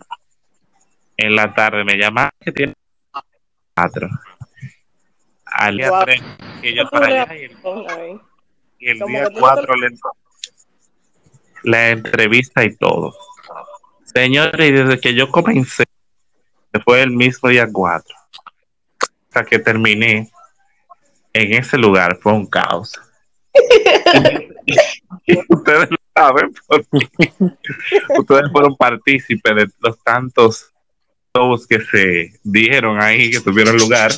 [1.17, 2.75] En la tarde me llamaron que tiene
[3.75, 4.07] cuatro.
[5.59, 6.05] Al día Guau.
[6.05, 6.23] 3
[6.61, 7.53] que yo para allá y el,
[8.79, 9.89] y día que tú no 4 le,
[11.65, 13.15] la entrevista y todo.
[14.05, 15.85] Señores, desde que yo comencé,
[16.85, 18.15] fue el mismo día 4,
[19.29, 20.31] hasta que terminé
[21.33, 22.93] en ese lugar, fue un caos.
[25.49, 27.33] ustedes lo saben, porque
[28.19, 30.71] ustedes fueron partícipes de los tantos
[31.35, 34.13] shows que se dieron ahí, que tuvieron lugar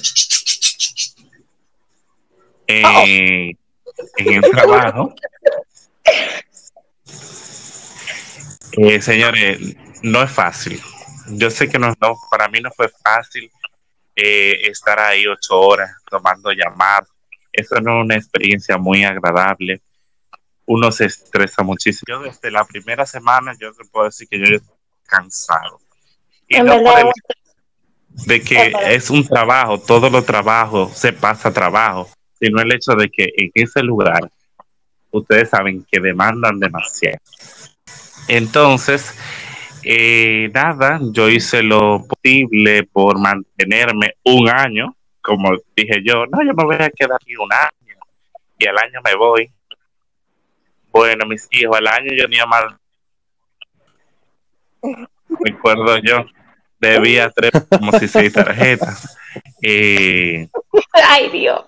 [2.68, 3.54] eh,
[4.16, 5.14] en el trabajo.
[8.72, 10.80] Eh, señores, no es fácil.
[11.30, 13.50] Yo sé que no, no, para mí no fue fácil
[14.14, 17.08] eh, estar ahí ocho horas tomando llamadas.
[17.52, 19.80] Eso no es una experiencia muy agradable.
[20.66, 22.04] Uno se estresa muchísimo.
[22.06, 25.80] Yo desde la primera semana, yo te puedo decir que yo estoy cansado.
[26.46, 27.12] Y En no por verdad, el
[28.26, 33.08] de que es un trabajo, todos los trabajos se pasa trabajo, sino el hecho de
[33.08, 34.30] que en ese lugar
[35.10, 37.18] ustedes saben que demandan demasiado.
[38.28, 39.16] Entonces,
[39.82, 46.54] eh, nada, yo hice lo posible por mantenerme un año, como dije yo, no, yo
[46.54, 47.96] me voy a quedar aquí un año
[48.58, 49.50] y al año me voy.
[50.90, 52.64] Bueno, mis hijos, al año yo tenía más.
[55.44, 56.26] Recuerdo yo,
[56.78, 59.16] debía tres, como si seis tarjetas.
[59.62, 60.48] Eh,
[60.92, 61.64] Ay, Dios.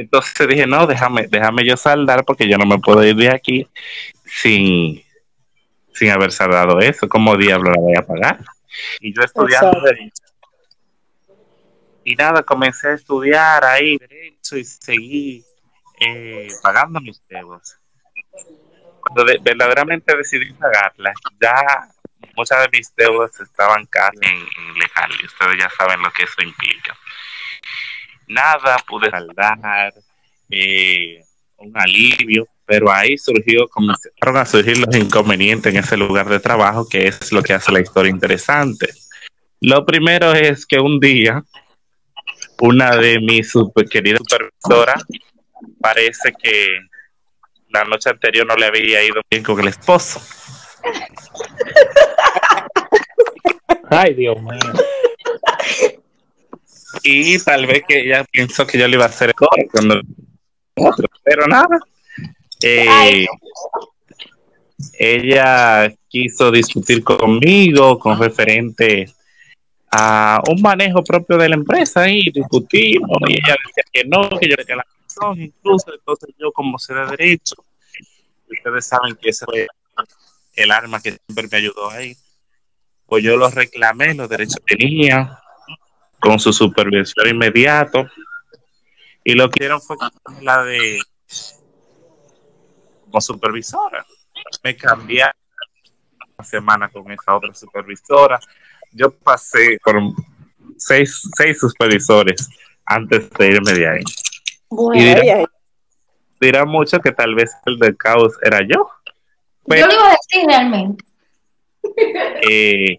[0.00, 3.68] Entonces dije, no, déjame, déjame yo saldar porque yo no me puedo ir de aquí
[4.24, 5.04] sin,
[5.94, 7.08] sin haber saldado eso.
[7.08, 8.38] ¿Cómo diablo la voy a pagar?
[9.00, 9.86] Y yo estudiando Exacto.
[9.86, 10.22] derecho.
[12.04, 15.44] Y nada, comencé a estudiar ahí derecho y seguí
[16.00, 17.78] eh, pagando mis deudas.
[19.00, 21.54] Cuando de- verdaderamente decidí pagarlas, ya
[22.36, 26.22] muchas de mis deudas estaban casi en, en legal y ustedes ya saben lo que
[26.24, 26.96] eso implica.
[28.30, 29.92] Nada, pude saldar.
[30.48, 31.24] eh,
[31.56, 36.88] un alivio, pero ahí surgió, comenzaron a surgir los inconvenientes en ese lugar de trabajo,
[36.88, 38.88] que es lo que hace la historia interesante.
[39.60, 41.42] Lo primero es que un día,
[42.60, 45.04] una de mis super queridas supervisoras,
[45.80, 46.78] parece que
[47.68, 50.22] la noche anterior no le había ido bien con el esposo.
[53.90, 54.72] Ay, Dios mío.
[57.02, 60.00] Y tal vez que ella pensó que yo le iba a hacer coro cuando
[60.76, 61.78] otro, pero nada.
[62.62, 63.26] Eh,
[64.98, 69.12] ella quiso discutir conmigo con referente
[69.90, 74.48] a un manejo propio de la empresa y discutimos y ella decía que no, que
[74.48, 77.56] yo tenía la razón, incluso entonces yo como sé de derecho,
[78.48, 79.66] ustedes saben que ese fue
[80.54, 82.16] el arma que siempre me ayudó ahí,
[83.06, 85.40] pues yo lo reclamé, los derechos que tenía
[86.20, 88.06] con su supervisor inmediato
[89.24, 89.96] y lo que hicieron fue
[90.42, 90.98] la de
[93.04, 94.06] como supervisora.
[94.62, 95.24] Me cambié
[96.38, 98.38] una semana con esa otra supervisora.
[98.92, 100.00] Yo pasé por
[100.76, 102.48] seis, seis supervisores
[102.84, 104.02] antes de irme de ahí.
[104.68, 105.44] Bueno, Y dirá- Ay, ay.
[106.40, 108.68] Dirá mucho que tal vez el del caos era yo.
[108.68, 108.90] yo
[109.66, 111.04] Pero, lo iba a decir realmente.
[112.48, 112.98] eh,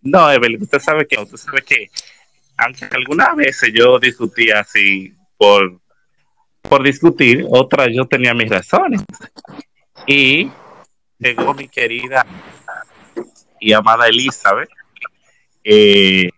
[0.00, 1.90] no, Evelyn, usted sabe que, usted sabe que,
[2.56, 5.80] aunque algunas veces yo discutía así por,
[6.62, 9.02] por discutir, otras yo tenía mis razones.
[10.06, 10.50] Y
[11.18, 12.26] llegó mi querida
[13.60, 14.70] y amada Elizabeth,
[15.64, 16.30] eh,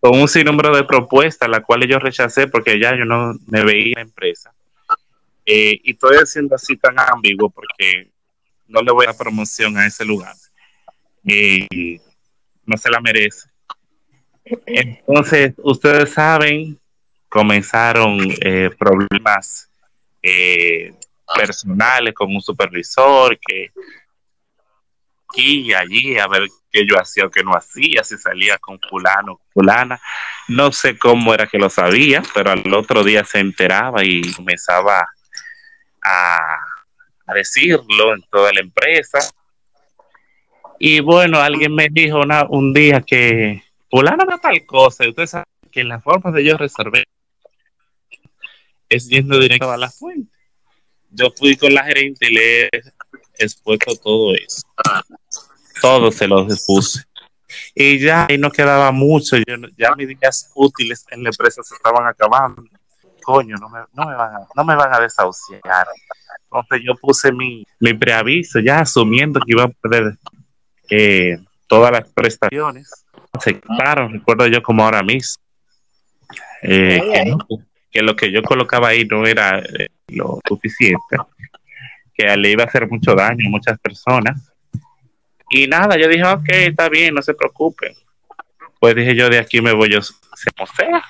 [0.00, 3.86] con un sinnúmero de propuestas, las cuales yo rechacé porque ya yo no me veía
[3.86, 4.52] en la empresa.
[5.44, 8.10] Eh, y estoy haciendo así tan ambiguo porque
[8.66, 10.34] no le voy a dar promoción a ese lugar.
[11.24, 12.00] Eh,
[12.64, 13.48] no se la merece.
[14.66, 16.78] Entonces, ustedes saben,
[17.28, 19.68] comenzaron eh, problemas
[20.22, 20.94] eh,
[21.34, 23.70] personales con un supervisor que
[25.28, 28.78] aquí y allí a ver qué yo hacía o qué no hacía, si salía con
[28.88, 30.00] fulano fulana.
[30.48, 35.06] No sé cómo era que lo sabía, pero al otro día se enteraba y comenzaba
[36.02, 36.38] a,
[37.26, 39.18] a decirlo en toda la empresa.
[40.78, 45.30] Y bueno, alguien me dijo una- un día que fulano era tal cosa, y ustedes
[45.30, 47.06] saben que la forma de yo resolver
[48.88, 50.36] es yendo directo a la fuente.
[51.10, 52.70] Yo fui con la gerente y le he
[53.38, 54.62] expuesto todo eso.
[55.80, 57.04] Todo se lo expuse.
[57.74, 59.36] Y ya ahí no quedaba mucho,
[59.76, 62.64] ya mis días útiles en la empresa se estaban acabando.
[63.22, 65.86] Coño, no me, no me, van, a, no me van a desahuciar.
[66.44, 70.16] Entonces yo puse mi, mi preaviso, ya asumiendo que iba a perder
[70.90, 73.05] eh, todas las prestaciones.
[73.36, 75.42] Aceptaron, recuerdo yo como ahora mismo.
[76.62, 77.30] Eh, Ay, que, ay.
[77.30, 77.46] no,
[77.90, 81.16] que lo que yo colocaba ahí no era eh, lo suficiente,
[82.14, 84.52] que le iba a hacer mucho daño a muchas personas.
[85.48, 87.94] Y nada, yo dije, ok, está bien, no se preocupen.
[88.80, 90.00] Pues dije yo, de aquí me voy yo,
[90.56, 91.02] como sea.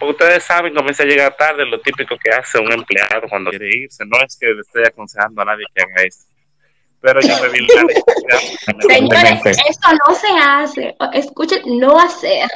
[0.00, 4.04] Ustedes saben, comienza a llegar tarde, lo típico que hace un empleado cuando quiere irse.
[4.06, 6.20] No es que le esté aconsejando a nadie que haga eso.
[7.00, 10.96] Pero yo me vi la necesidad, Señores, eso no se hace.
[11.14, 12.48] Escuchen, no hacer.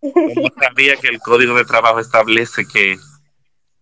[0.00, 2.96] como sabía que el código de trabajo establece que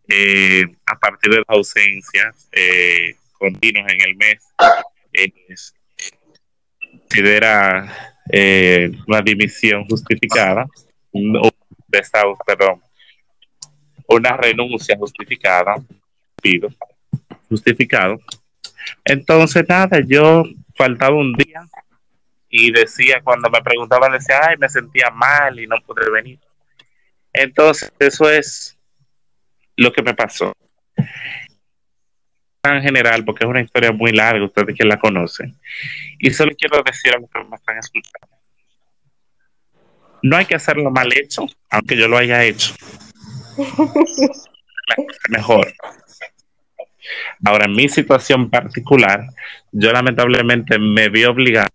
[0.08, 4.38] eh, a partir de las ausencias eh, continuas en el mes,
[5.12, 5.32] eh,
[6.98, 10.66] considera eh, una dimisión justificada,
[11.12, 11.40] un
[12.44, 12.82] perdón,
[14.08, 15.76] una renuncia justificada,
[16.42, 16.68] pido,
[17.48, 18.18] justificado.
[19.04, 21.62] Entonces, nada, yo faltaba un día
[22.48, 26.38] y decía, cuando me preguntaban, decía, ay, me sentía mal y no pude venir.
[27.32, 28.78] Entonces, eso es
[29.76, 30.52] lo que me pasó.
[32.62, 35.58] En general, porque es una historia muy larga, ustedes que la conocen.
[36.18, 38.28] Y solo quiero decir a los que me están escuchando.
[40.22, 42.74] No hay que hacerlo mal hecho, aunque yo lo haya hecho.
[45.28, 45.74] Mejor.
[47.44, 49.26] Ahora, en mi situación particular,
[49.72, 51.68] yo lamentablemente me vi obligado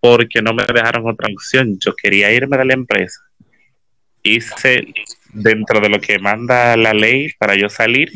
[0.00, 1.78] porque no me dejaron otra opción.
[1.78, 3.20] Yo quería irme de la empresa.
[4.22, 4.86] Hice
[5.32, 8.10] dentro de lo que manda la ley para yo salir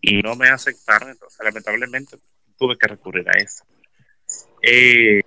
[0.00, 2.16] y no me aceptaron, entonces lamentablemente
[2.58, 3.64] tuve que recurrir a eso.
[4.62, 5.22] Eh,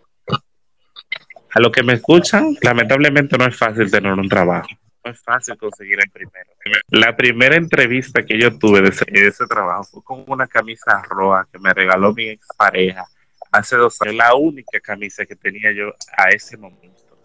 [1.55, 4.69] a lo que me escuchan, lamentablemente no es fácil tener un trabajo.
[5.03, 6.49] Es fácil conseguir el primero.
[6.87, 11.59] La primera entrevista que yo tuve de ese, trabajo fue con una camisa roja que
[11.59, 13.05] me regaló mi expareja
[13.51, 14.15] hace dos años.
[14.15, 17.19] La única camisa que tenía yo a ese momento.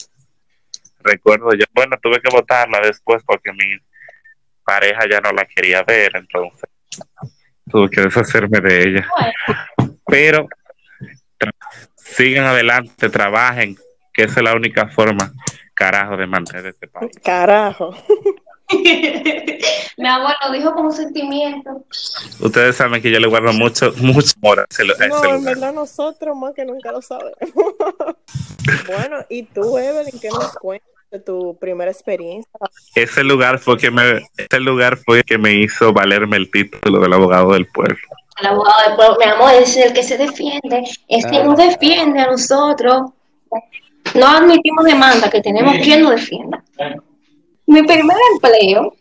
[1.01, 3.79] Recuerdo yo, bueno, tuve que botarla después porque mi
[4.65, 6.69] pareja ya no la quería ver, entonces
[7.71, 9.09] tuve que deshacerme de ella.
[10.07, 10.49] Pero
[11.95, 13.77] sigan adelante, trabajen,
[14.13, 15.33] que esa es la única forma,
[15.79, 17.13] carajo, de mantener este país.
[17.23, 17.95] Carajo.
[19.97, 21.85] mi amor lo dijo con un sentimiento.
[22.41, 25.45] Ustedes saben que yo le guardo mucho, mucho amor a ese, a ese No, en
[25.45, 27.39] verdad nosotros más que nunca lo sabemos.
[28.87, 32.51] bueno, y tú, Evelyn, ¿qué nos cuentas de tu primera experiencia?
[32.97, 37.13] Ese lugar fue que me, ese lugar fue que me hizo valerme el título del
[37.13, 37.97] abogado del pueblo.
[38.41, 42.21] El abogado del pueblo, mi amor, es el que se defiende, es quien nos defiende
[42.21, 43.13] a nosotros.
[44.15, 46.63] No admitimos demanda, que tenemos quien nos defienda.
[47.67, 48.95] Mi primer empleo,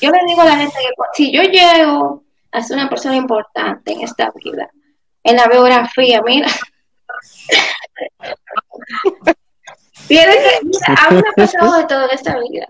[0.00, 3.92] yo le digo a la gente que si yo llego a ser una persona importante
[3.92, 4.68] en esta vida,
[5.22, 6.48] en la biografía, mira,
[10.08, 12.66] tiene que, mira, a pasado de todo en esta vida.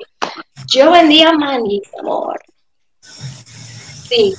[0.66, 2.39] Yo vendía maní, amor.
[4.13, 4.35] Sí.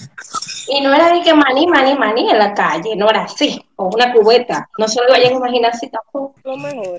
[0.67, 3.85] Y no era de que maní, maní, maní en la calle, no era así, o
[3.85, 4.69] una cubeta.
[4.77, 6.35] No se lo vayan a imaginar así tampoco.
[6.43, 6.95] Lo mejor.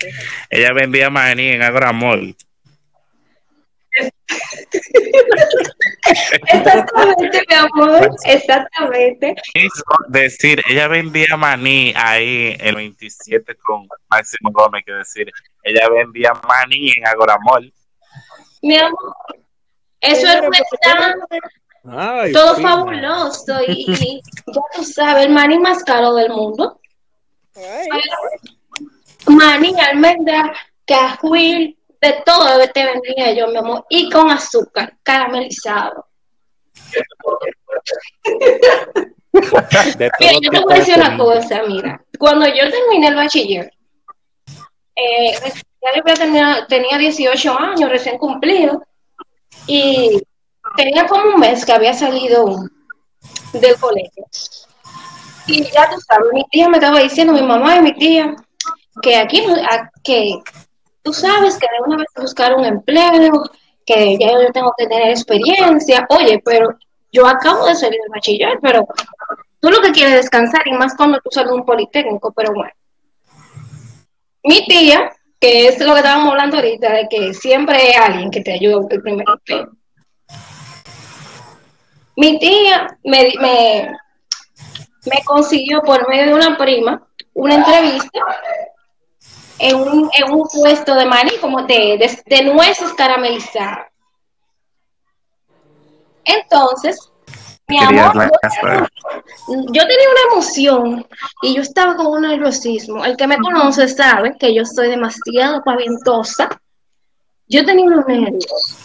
[0.49, 2.35] Ella vendía maní en Agramol.
[6.47, 9.35] Exactamente, mi amor, exactamente.
[9.53, 15.31] Quiso decir, ella vendía maní ahí el 27 con Máximo Gómez, que decir,
[15.63, 17.73] ella vendía maní en Agoramol.
[18.61, 19.15] Mi amor,
[20.01, 20.61] eso es Señores,
[21.87, 26.79] Ay, todo fabuloso y, y ya tú sabes, el maní más caro del mundo.
[27.55, 27.87] Ay,
[29.27, 30.53] Maní, almendra,
[30.85, 36.05] cajuil, de todo te vendría yo, mi amor, y con azúcar caramelizado.
[39.33, 42.01] Mira, yo te voy a de decir una cosa, mira.
[42.17, 43.71] Cuando yo terminé el bachiller,
[44.95, 48.81] eh, ya yo terminado- tenía 18 años recién cumplido
[49.67, 50.21] y
[50.75, 52.69] tenía como un mes que había salido
[53.53, 54.25] del colegio.
[55.47, 58.35] Y ya tú sabes, mi tía me estaba diciendo, mi mamá y mi tía,
[59.01, 59.45] que aquí,
[60.03, 60.39] que
[61.03, 63.43] tú sabes que de una vez buscar un empleo,
[63.85, 66.05] que ya yo tengo que tener experiencia.
[66.09, 66.75] Oye, pero
[67.11, 68.87] yo acabo de salir del bachiller, pero
[69.59, 72.53] tú lo que quieres es descansar y más cuando tú sales de un politécnico, pero
[72.53, 72.71] bueno.
[74.43, 78.41] Mi tía, que es lo que estábamos hablando ahorita, de que siempre hay alguien que
[78.41, 79.71] te ayuda a el primer empleo.
[82.15, 83.97] Mi tía me, me,
[85.05, 88.19] me consiguió por medio de una prima una entrevista
[89.59, 93.87] en un, en un puesto de maní, como de, de, de nueces caramelizadas.
[96.23, 97.11] Entonces,
[97.67, 98.13] mi amor,
[99.47, 101.07] yo tenía una emoción
[101.41, 103.03] y yo estaba con un nerviosismo.
[103.03, 106.49] El que me conoce sabe que yo soy demasiado pavientosa.
[107.47, 108.77] Yo tenía unos nervios.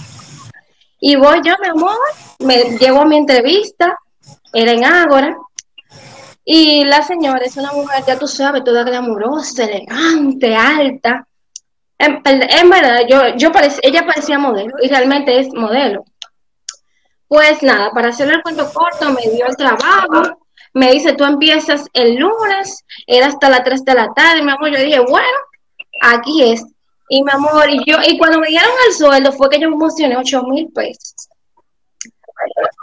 [1.01, 1.97] Y voy yo, mi amor,
[2.41, 3.97] me llevo a mi entrevista,
[4.53, 5.37] era en Ágora,
[6.45, 11.27] y la señora es una mujer, ya tú sabes, toda glamurosa, elegante, alta.
[11.99, 12.23] En,
[12.71, 16.05] verdad, yo, yo parec- ella parecía modelo, y realmente es modelo.
[17.29, 20.39] Pues nada, para hacerle el cuento corto, me dio el trabajo,
[20.75, 24.71] me dice, tú empiezas el lunes, era hasta las 3 de la tarde, mi amor,
[24.71, 25.39] yo dije, bueno,
[26.03, 26.65] aquí es.
[27.13, 29.75] Y mi amor, y yo, y cuando me dieron el sueldo fue que yo me
[29.75, 31.15] emocioné 8 mil pesos.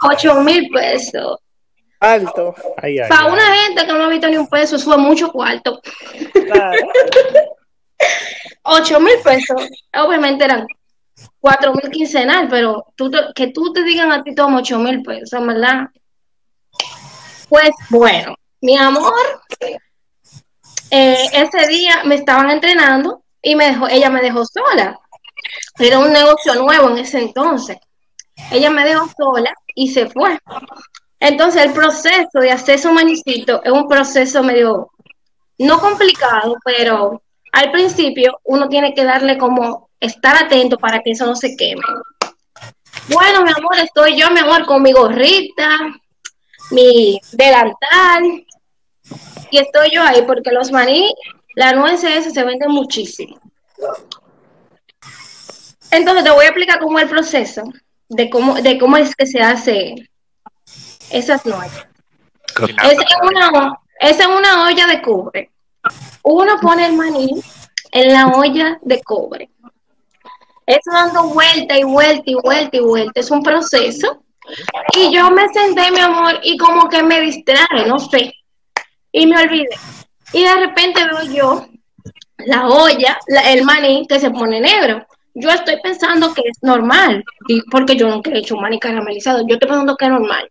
[0.02, 1.38] 8 mil pesos.
[2.00, 2.54] alto.
[2.76, 3.32] Ay, ay, Para ay.
[3.32, 5.80] una gente que no ha visto ni un peso, eso fue mucho cuarto.
[6.46, 6.78] Claro.
[8.62, 9.62] 8 mil pesos,
[9.94, 10.66] obviamente eran
[11.40, 15.02] 4 mil quincenal, pero tú te- que tú te digan a ti toma 8 mil
[15.02, 15.86] pesos, ¿verdad?
[17.48, 19.14] Pues bueno, mi amor,
[20.90, 24.98] eh, ese día me estaban entrenando y me dejó, ella me dejó sola.
[25.78, 27.78] Era un negocio nuevo en ese entonces.
[28.50, 30.38] Ella me dejó sola y se fue.
[31.20, 34.90] Entonces el proceso de hacer su manicito es un proceso medio,
[35.58, 37.22] no complicado, pero
[37.52, 41.82] al principio uno tiene que darle como estar atento para que eso no se queme.
[43.08, 45.78] Bueno, mi amor, estoy yo, mi amor, con mi gorrita,
[46.70, 48.44] mi delantal,
[49.50, 51.14] y estoy yo ahí porque los maní,
[51.58, 53.36] la nuez esa se venden muchísimo.
[55.90, 57.64] Entonces te voy a explicar cómo es el proceso
[58.08, 60.08] de cómo, de cómo es que se hace
[61.10, 61.84] esas nueces.
[62.60, 65.50] Es en una, es una olla de cobre.
[66.22, 67.42] Uno pone el maní
[67.90, 69.50] en la olla de cobre.
[70.64, 73.18] Eso dando vuelta y vuelta y vuelta y vuelta.
[73.18, 74.22] Es un proceso.
[74.96, 78.32] Y yo me senté, mi amor, y como que me distraje, no sé.
[79.10, 79.76] Y me olvidé.
[80.32, 81.66] Y de repente veo yo
[82.38, 85.06] la olla, la- el maní que se pone negro.
[85.34, 89.40] Yo estoy pensando que es normal, y- porque yo nunca he hecho maní caramelizado.
[89.46, 90.50] Yo estoy pensando que es normal.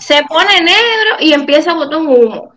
[0.00, 2.52] se pone negro y empieza a botar un humo.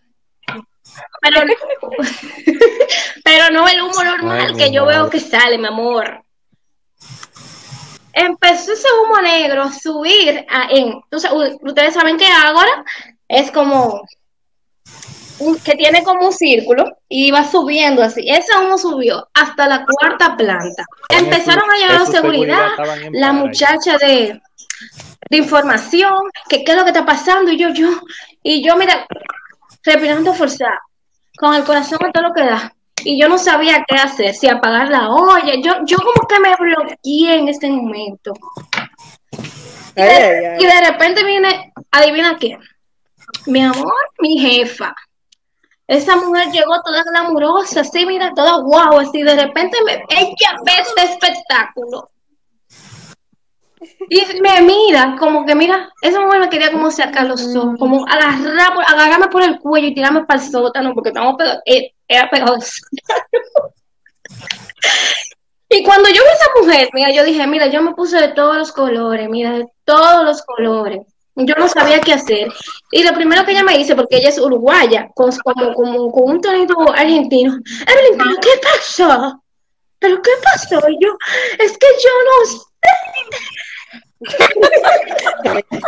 [1.21, 1.41] Pero,
[3.23, 6.23] pero no el humo normal Ay, que yo veo que sale, mi amor.
[8.13, 12.83] Empezó ese humo negro a subir a, en, u- ustedes saben que Ágora
[13.27, 14.01] es como
[15.39, 18.25] un- que tiene como un círculo y va subiendo así.
[18.29, 20.85] Ese humo subió hasta la cuarta planta.
[21.09, 22.67] En Empezaron su- a llegar su seguridad,
[23.11, 24.39] la muchacha de,
[25.29, 26.13] de información,
[26.49, 27.89] que qué es lo que está pasando, y yo, yo,
[28.43, 29.05] y yo, mira,
[29.83, 30.79] respirando forzada,
[31.37, 32.73] con el corazón a todo lo que da.
[33.05, 35.55] Y yo no sabía qué hacer, si apagar la olla.
[35.61, 38.33] Yo, yo como que me bloqueé en este momento.
[39.95, 40.57] Y Ay, de, ay, ay.
[40.59, 42.59] y de repente viene, adivina quién.
[43.45, 44.95] Mi amor, mi jefa.
[45.87, 49.21] Esa mujer llegó toda glamurosa, así, mira, toda guau, así.
[49.21, 52.09] De repente me, ella ve este espectáculo.
[54.09, 58.05] Y me mira, como que mira, esa mujer me quería como sacar los ojos, como
[58.07, 62.29] agarrar, agarrarme por el cuello y tirarme para el sótano, porque estamos pegados, eh, era
[62.29, 62.81] pegados.
[65.75, 68.27] Y cuando yo vi a esa mujer, mira, yo dije, mira, yo me puse de
[68.27, 71.01] todos los colores, mira, de todos los colores.
[71.35, 72.47] Yo no sabía qué hacer.
[72.91, 76.31] Y lo primero que ella me dice, porque ella es uruguaya, con, como, como, con
[76.31, 79.43] un tonito argentino, Evelyn, ¿pero qué pasó?
[79.99, 80.79] ¿Pero qué pasó?
[80.99, 81.17] Yo,
[81.59, 82.33] es que yo no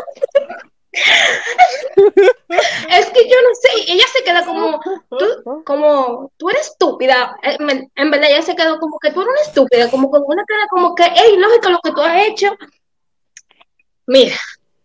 [2.90, 4.80] Es que yo no sé, ella se queda como,
[5.10, 7.36] tú, como, tú eres estúpida.
[7.44, 10.68] En verdad, ella se quedó como que tú eres una estúpida, como con una cara
[10.70, 12.56] como que es ilógico lo que tú has hecho.
[14.08, 14.36] Mira,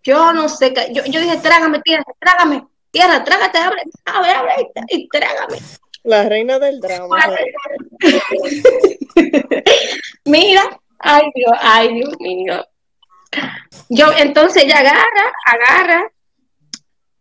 [0.02, 4.54] yo no sé, qué- yo, yo dije, trágame, tierra, trágame, tierra, trágate, abre, abre, abre,
[4.88, 5.58] y trágame.
[6.02, 7.18] La reina del drama.
[10.24, 10.62] Mira,
[10.98, 12.64] ay Dios, ay Dios mío.
[13.88, 16.12] Yo, entonces ella agarra, agarra,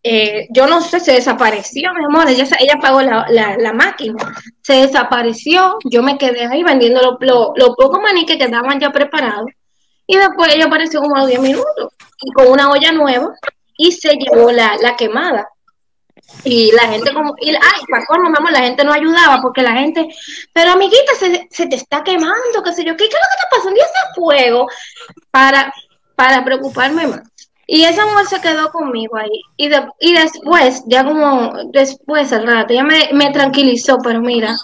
[0.03, 4.15] eh, yo no sé, se desapareció, mi amor, ella, ella apagó la, la, la máquina,
[4.61, 8.91] se desapareció, yo me quedé ahí vendiendo los lo, lo pocos maní que quedaban ya
[8.91, 9.49] preparados,
[10.11, 13.29] y después ella apareció como a los 10 minutos, y con una olla nueva,
[13.77, 15.47] y se llevó la, la quemada.
[16.43, 19.61] Y la gente como, y, ay, para colmo, mi amor, la gente no ayudaba porque
[19.61, 20.07] la gente,
[20.51, 23.49] pero amiguita, se, se te está quemando, qué sé yo, ¿qué, es lo que está
[23.51, 23.77] pasando?
[23.77, 24.67] Y ese fuego
[25.31, 25.71] para,
[26.15, 27.21] para preocuparme más.
[27.67, 29.41] Y esa mujer se quedó conmigo ahí.
[29.57, 34.55] Y, de- y después, ya como después al rato, ella me, me tranquilizó, pero mira,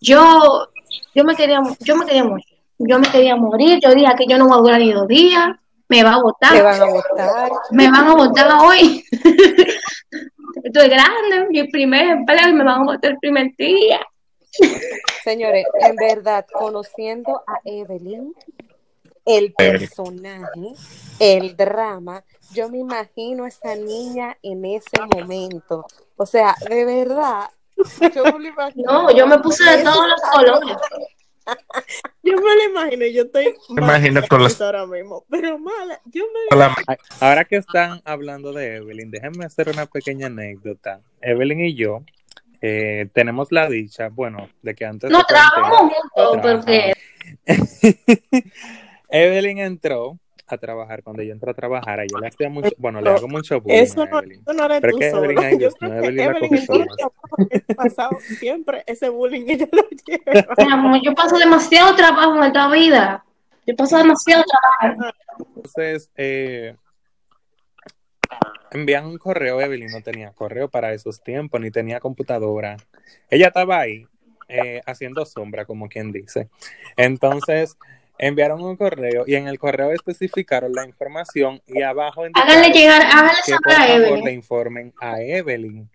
[0.00, 0.68] yo,
[1.14, 2.44] yo me quería, yo me quería morir.
[2.82, 5.50] Yo me quería morir, yo dije que yo no voy a durar ni dos días,
[5.86, 7.50] me va a botar Te van a votar.
[7.72, 9.04] me van a votar hoy.
[10.64, 14.00] Estoy grande, mi primer empleo me van a votar el primer día.
[15.22, 18.34] Señores, en verdad, conociendo a Evelyn,
[19.26, 20.72] el personaje,
[21.18, 25.86] el drama, yo me imagino a esa niña en ese momento.
[26.16, 27.50] O sea, de verdad,
[28.14, 28.92] yo me lo imagino.
[28.92, 30.76] No, yo me puse de todos los colores.
[32.22, 36.24] Yo me lo imagino, yo estoy Me imagino con los- ahora mismo, pero mala, yo
[36.24, 41.00] me Ay, Ahora que están hablando de Evelyn, déjenme hacer una pequeña anécdota.
[41.20, 42.02] Evelyn y yo
[42.62, 46.92] eh, tenemos la dicha, bueno, de que antes No trabajamos juntos porque
[49.08, 50.18] Evelyn entró
[50.54, 51.02] a trabajar.
[51.02, 54.02] Cuando yo entré a trabajar, yo le hacía mucho, bueno, le hago mucho bullying Eso
[54.02, 54.40] a no, Evelyn.
[54.40, 55.18] eso no eres Pero tú es que.
[55.18, 56.66] Evelyn, ay, Yo Dios que Evelyn la Evelyn
[57.76, 61.00] pasado, siempre ese bullying ella lo lleva.
[61.02, 63.24] yo paso demasiado trabajo en esta vida.
[63.66, 64.44] Yo paso demasiado
[64.80, 65.14] trabajo.
[65.38, 66.74] Entonces, eh,
[68.70, 72.76] envían un correo, Evelyn no tenía correo para esos tiempos, ni tenía computadora.
[73.28, 74.06] Ella estaba ahí
[74.48, 76.48] eh, haciendo sombra, como quien dice.
[76.96, 77.76] Entonces,
[78.22, 83.40] enviaron un correo y en el correo especificaron la información y abajo Háganle llegar, háganle
[83.46, 84.24] que por favor Evelyn.
[84.24, 85.90] le informen a Evelyn.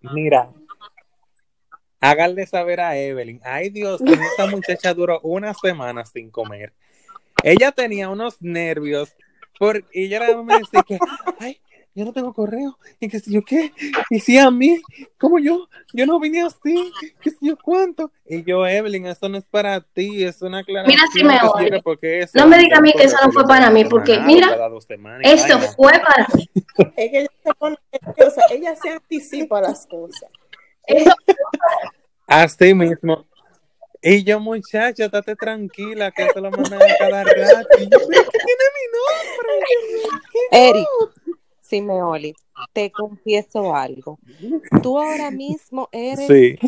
[0.00, 0.48] Mira,
[2.00, 3.40] háganle saber a Evelyn.
[3.44, 4.00] Ay, Dios
[4.32, 6.72] esta muchacha duró una semana sin comer.
[7.42, 9.14] Ella tenía unos nervios
[9.58, 10.98] por, y ella me decía que,
[11.38, 11.60] ay,
[11.94, 13.72] yo no tengo correo, y que si yo qué,
[14.10, 14.80] y si a mí,
[15.18, 16.90] como yo, yo no vine así,
[17.20, 18.10] que si yo cuánto.
[18.26, 20.96] Y yo, Evelyn, eso no es para ti, es una aclaración.
[20.96, 21.82] Mira si me oye.
[21.82, 24.48] porque eso- No me diga a mí que eso no fue para mí, porque mira,
[25.22, 26.48] Eso fue para mí.
[26.96, 30.30] Es que ella se pone nerviosa, ella se anticipa las cosas.
[30.86, 31.10] Eso
[32.26, 33.26] Así mismo.
[34.04, 37.78] Y yo, muchacha, estate tranquila, que eso lo mandan a cada rato.
[37.78, 39.52] Y yo, "Pero ¿qué tiene mi nombre?
[40.50, 40.88] Eric,
[41.76, 42.34] Simeoli,
[42.74, 44.18] te confieso algo.
[44.82, 46.58] Tú ahora mismo eres Sí.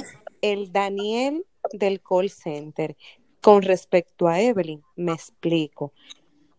[0.40, 1.44] el Daniel
[1.74, 2.96] del call center.
[3.42, 5.92] Con respecto a Evelyn, me explico.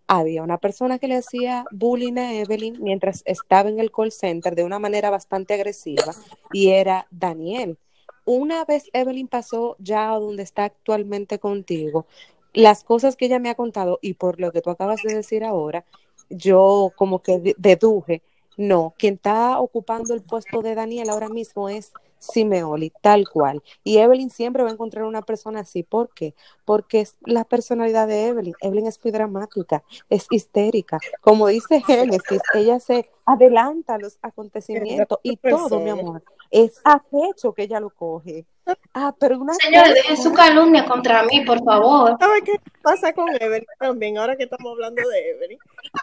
[0.08, 4.54] había una persona que le hacía bullying a Evelyn mientras estaba en el call center
[4.54, 6.14] de una manera bastante agresiva
[6.54, 7.80] y era Daniel.
[8.24, 12.06] Una vez Evelyn pasó ya a donde está actualmente contigo,
[12.54, 15.44] las cosas que ella me ha contado y por lo que tú acabas de decir
[15.44, 15.86] ahora,
[16.30, 18.22] yo como que de- deduje,
[18.58, 23.62] no, quien está ocupando el puesto de Daniel ahora mismo es Simeoli, tal cual.
[23.84, 25.84] Y Evelyn siempre va a encontrar una persona así.
[25.84, 26.34] ¿Por qué?
[26.66, 28.54] Porque es la personalidad de Evelyn.
[28.62, 31.00] Evelyn es muy dramática, es histérica.
[31.22, 36.24] Como dice Génesis, ella se adelanta a los acontecimientos y todo, mi amor,
[36.64, 38.46] es a pecho que ella lo coge.
[38.94, 42.16] Ah, pero una Señores, cosa- dejen su calumnia contra mí, por favor.
[42.20, 44.18] ¿Sabes qué pasa con Evelyn también?
[44.18, 45.60] Ahora que estamos hablando de Evelyn.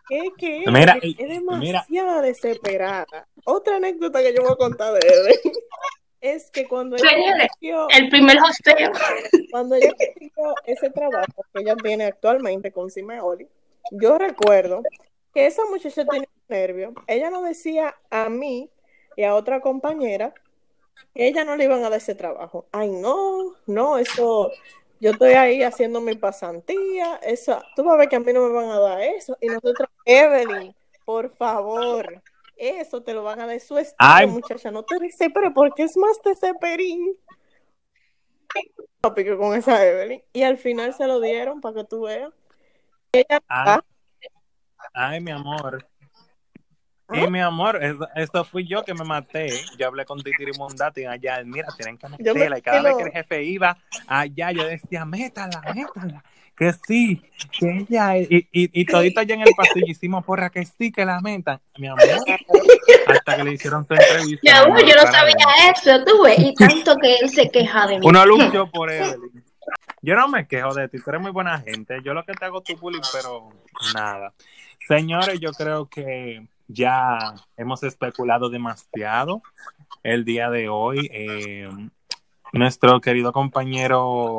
[0.08, 1.34] Que, que Mira, es mira.
[1.34, 3.26] demasiado desesperada.
[3.44, 5.52] Otra anécdota que yo voy a contar de Evelyn
[6.20, 8.92] es que cuando ella Señores, consiguió, El primer hosteo.
[9.50, 13.48] cuando ella consiguió ese trabajo que ella tiene actualmente con Simeoli,
[13.90, 14.82] yo recuerdo
[15.34, 16.92] que esa muchacha tenía nervio.
[17.08, 18.70] Ella nos decía a mí
[19.16, 20.34] y a otra compañera
[21.14, 22.66] ella no le iban a dar ese trabajo.
[22.72, 24.50] Ay, no, no, eso,
[25.00, 28.48] yo estoy ahí haciendo mi pasantía, eso, tú vas a ver que a mí no
[28.48, 29.36] me van a dar eso.
[29.40, 32.22] Y nosotros, Evelyn, por favor,
[32.56, 34.26] eso te lo van a dar su estilo, Ay.
[34.26, 37.16] muchacha, no te desesperes porque es más desesperín.
[39.00, 40.22] Tópico con esa Evelyn.
[40.32, 42.32] Y al final se lo dieron para que tú veas.
[43.12, 43.78] Ella, Ay,
[44.94, 45.86] ay, mi amor.
[47.12, 47.18] Ah.
[47.24, 49.48] Y mi amor, es- esto fui yo que me maté.
[49.78, 51.42] Yo hablé con Titiri Mundati allá.
[51.44, 52.58] Mira, tienen que meterla.
[52.58, 56.24] Y cada vez que el jefe iba allá, yo decía, métala, métala.
[56.56, 57.22] Que sí,
[57.58, 58.18] que ella.
[58.18, 61.58] Y, y, y todito allá en el pasillo hicimos porra que sí, que la metan.
[61.78, 62.02] Mi amor,
[63.06, 64.40] hasta que le hicieron su entrevista.
[64.42, 65.34] Mi amor, yo no sabía
[65.74, 66.38] eso, tú ves.
[66.38, 68.06] Y tanto que él se queja de mí.
[68.06, 69.42] Uno luchó por Evelyn.
[70.02, 71.98] Yo no me quejo de ti, tú eres muy buena gente.
[72.04, 73.48] Yo lo que te hago tu bullying, pero
[73.94, 74.32] nada.
[74.86, 79.42] Señores, yo creo que ya hemos especulado demasiado
[80.02, 81.08] el día de hoy.
[81.12, 81.68] Eh,
[82.52, 84.38] nuestro querido compañero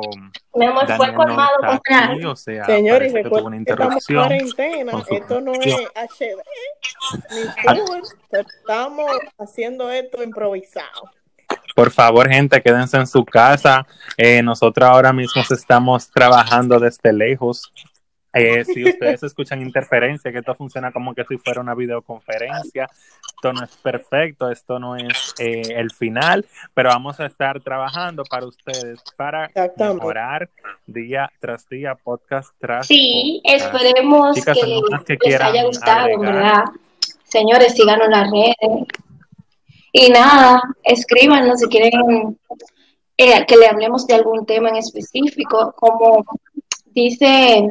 [0.54, 2.10] Mi amor, fue Daniel no colmado está comprar.
[2.12, 4.28] aquí, o sea, Señor, y parece que tuvo una que estamos en interrupción.
[4.28, 5.76] cuarentena, esto no es.
[5.94, 6.42] HD
[7.30, 11.10] ni pero estamos haciendo esto improvisado.
[11.74, 13.84] Por favor, gente, quédense en su casa.
[14.16, 17.72] Eh, nosotros ahora mismo estamos trabajando desde lejos.
[18.34, 22.88] Eh, si ustedes escuchan interferencia, que esto funciona como que si fuera una videoconferencia,
[23.36, 28.24] esto no es perfecto, esto no es eh, el final, pero vamos a estar trabajando
[28.24, 30.48] para ustedes para mejorar
[30.86, 33.66] día tras día, podcast tras Sí, podcast.
[33.66, 36.34] esperemos Chicas, que ¿algunas que les haya gustado, agregar?
[36.34, 36.64] verdad.
[37.24, 38.86] Señores, síganos en las redes.
[39.92, 42.36] Y nada, escríbanos si quieren
[43.16, 46.24] eh, que le hablemos de algún tema en específico, como
[46.86, 47.70] dice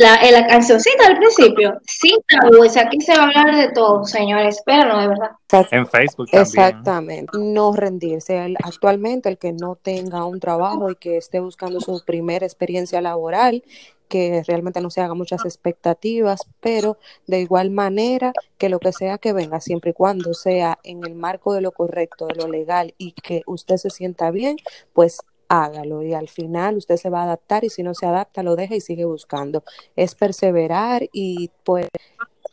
[0.00, 4.04] la, en la cancioncita al principio, sin tabúes, aquí se va a hablar de todo,
[4.04, 5.30] señores, espéranos de verdad.
[5.70, 6.40] En Facebook también.
[6.42, 8.42] Exactamente, no rendirse.
[8.42, 13.02] El- actualmente el que no tenga un trabajo y que esté buscando su primera experiencia
[13.02, 13.62] laboral,
[14.08, 16.96] que realmente no se haga muchas expectativas, pero
[17.26, 21.14] de igual manera que lo que sea que venga, siempre y cuando sea en el
[21.14, 24.56] marco de lo correcto, de lo legal y que usted se sienta bien,
[24.94, 25.20] pues
[25.50, 28.56] hágalo y al final usted se va a adaptar y si no se adapta lo
[28.56, 29.64] deja y sigue buscando.
[29.96, 31.88] Es perseverar y pues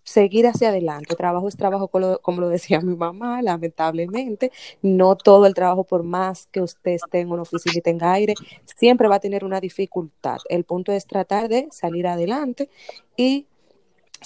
[0.03, 1.15] seguir hacia adelante.
[1.15, 4.51] Trabajo es trabajo, como lo, decía mi mamá, lamentablemente.
[4.81, 8.33] No todo el trabajo, por más que usted esté en una oficina y tenga aire,
[8.65, 10.37] siempre va a tener una dificultad.
[10.49, 12.69] El punto es tratar de salir adelante
[13.15, 13.45] y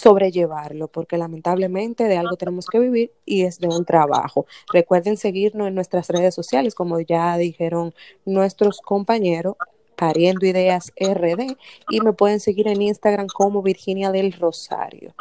[0.02, 4.48] sobrellevarlo, porque lamentablemente de algo tenemos que vivir y es de un trabajo.
[4.74, 7.94] Recuerden seguirnos en nuestras redes sociales, como ya dijeron
[8.26, 9.56] nuestros compañeros,
[9.96, 11.56] Pariendo Ideas RD,
[11.92, 15.14] y me pueden seguir en Instagram como Virginia del Rosario.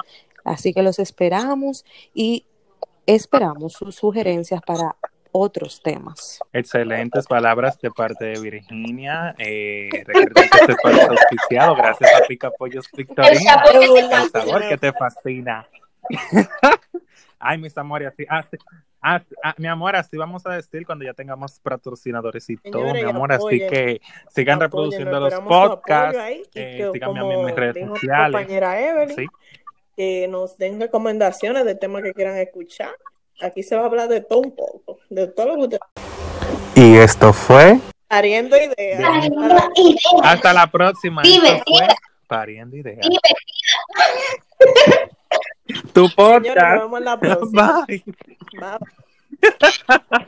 [0.44, 2.46] Así que los esperamos y
[3.04, 4.96] esperamos sus sugerencias para
[5.32, 6.40] otros temas.
[6.52, 9.34] Excelentes palabras de parte de Virginia.
[9.38, 13.64] Eh, recuerden que este espacio es auspiciado gracias a Pica Pollos El Victorina.
[13.64, 15.66] sabor El sabor que te fascina.
[17.38, 18.56] Ay, mis amores, así, así,
[19.00, 23.04] así- ah, mi amor, así vamos a decir cuando ya tengamos patrocinadores y todo, Señores,
[23.04, 27.54] mi amor, así que sigan reproduciendo los podcasts, ahí, eh, síganme a mí en mis
[27.54, 28.32] redes sociales.
[28.36, 29.26] compañera Evelyn, Sí.
[29.96, 32.90] que nos den recomendaciones de temas que quieran escuchar.
[33.42, 35.80] Aquí se va a hablar de todo un poco, de todo lo que ustedes
[36.74, 37.78] Y esto fue.
[38.08, 39.00] Pariendo ideas.
[39.00, 39.98] Pariendo Hasta la- ideas.
[40.22, 41.22] Hasta la próxima.
[41.22, 41.88] Divertida.
[42.26, 42.98] Pariendo Ideas.
[43.00, 43.30] Divertida.
[45.92, 46.82] Tu Señores, nos podcast.
[46.82, 47.84] vemos en la próxima.
[47.86, 48.04] Bye.
[48.58, 48.78] Bye.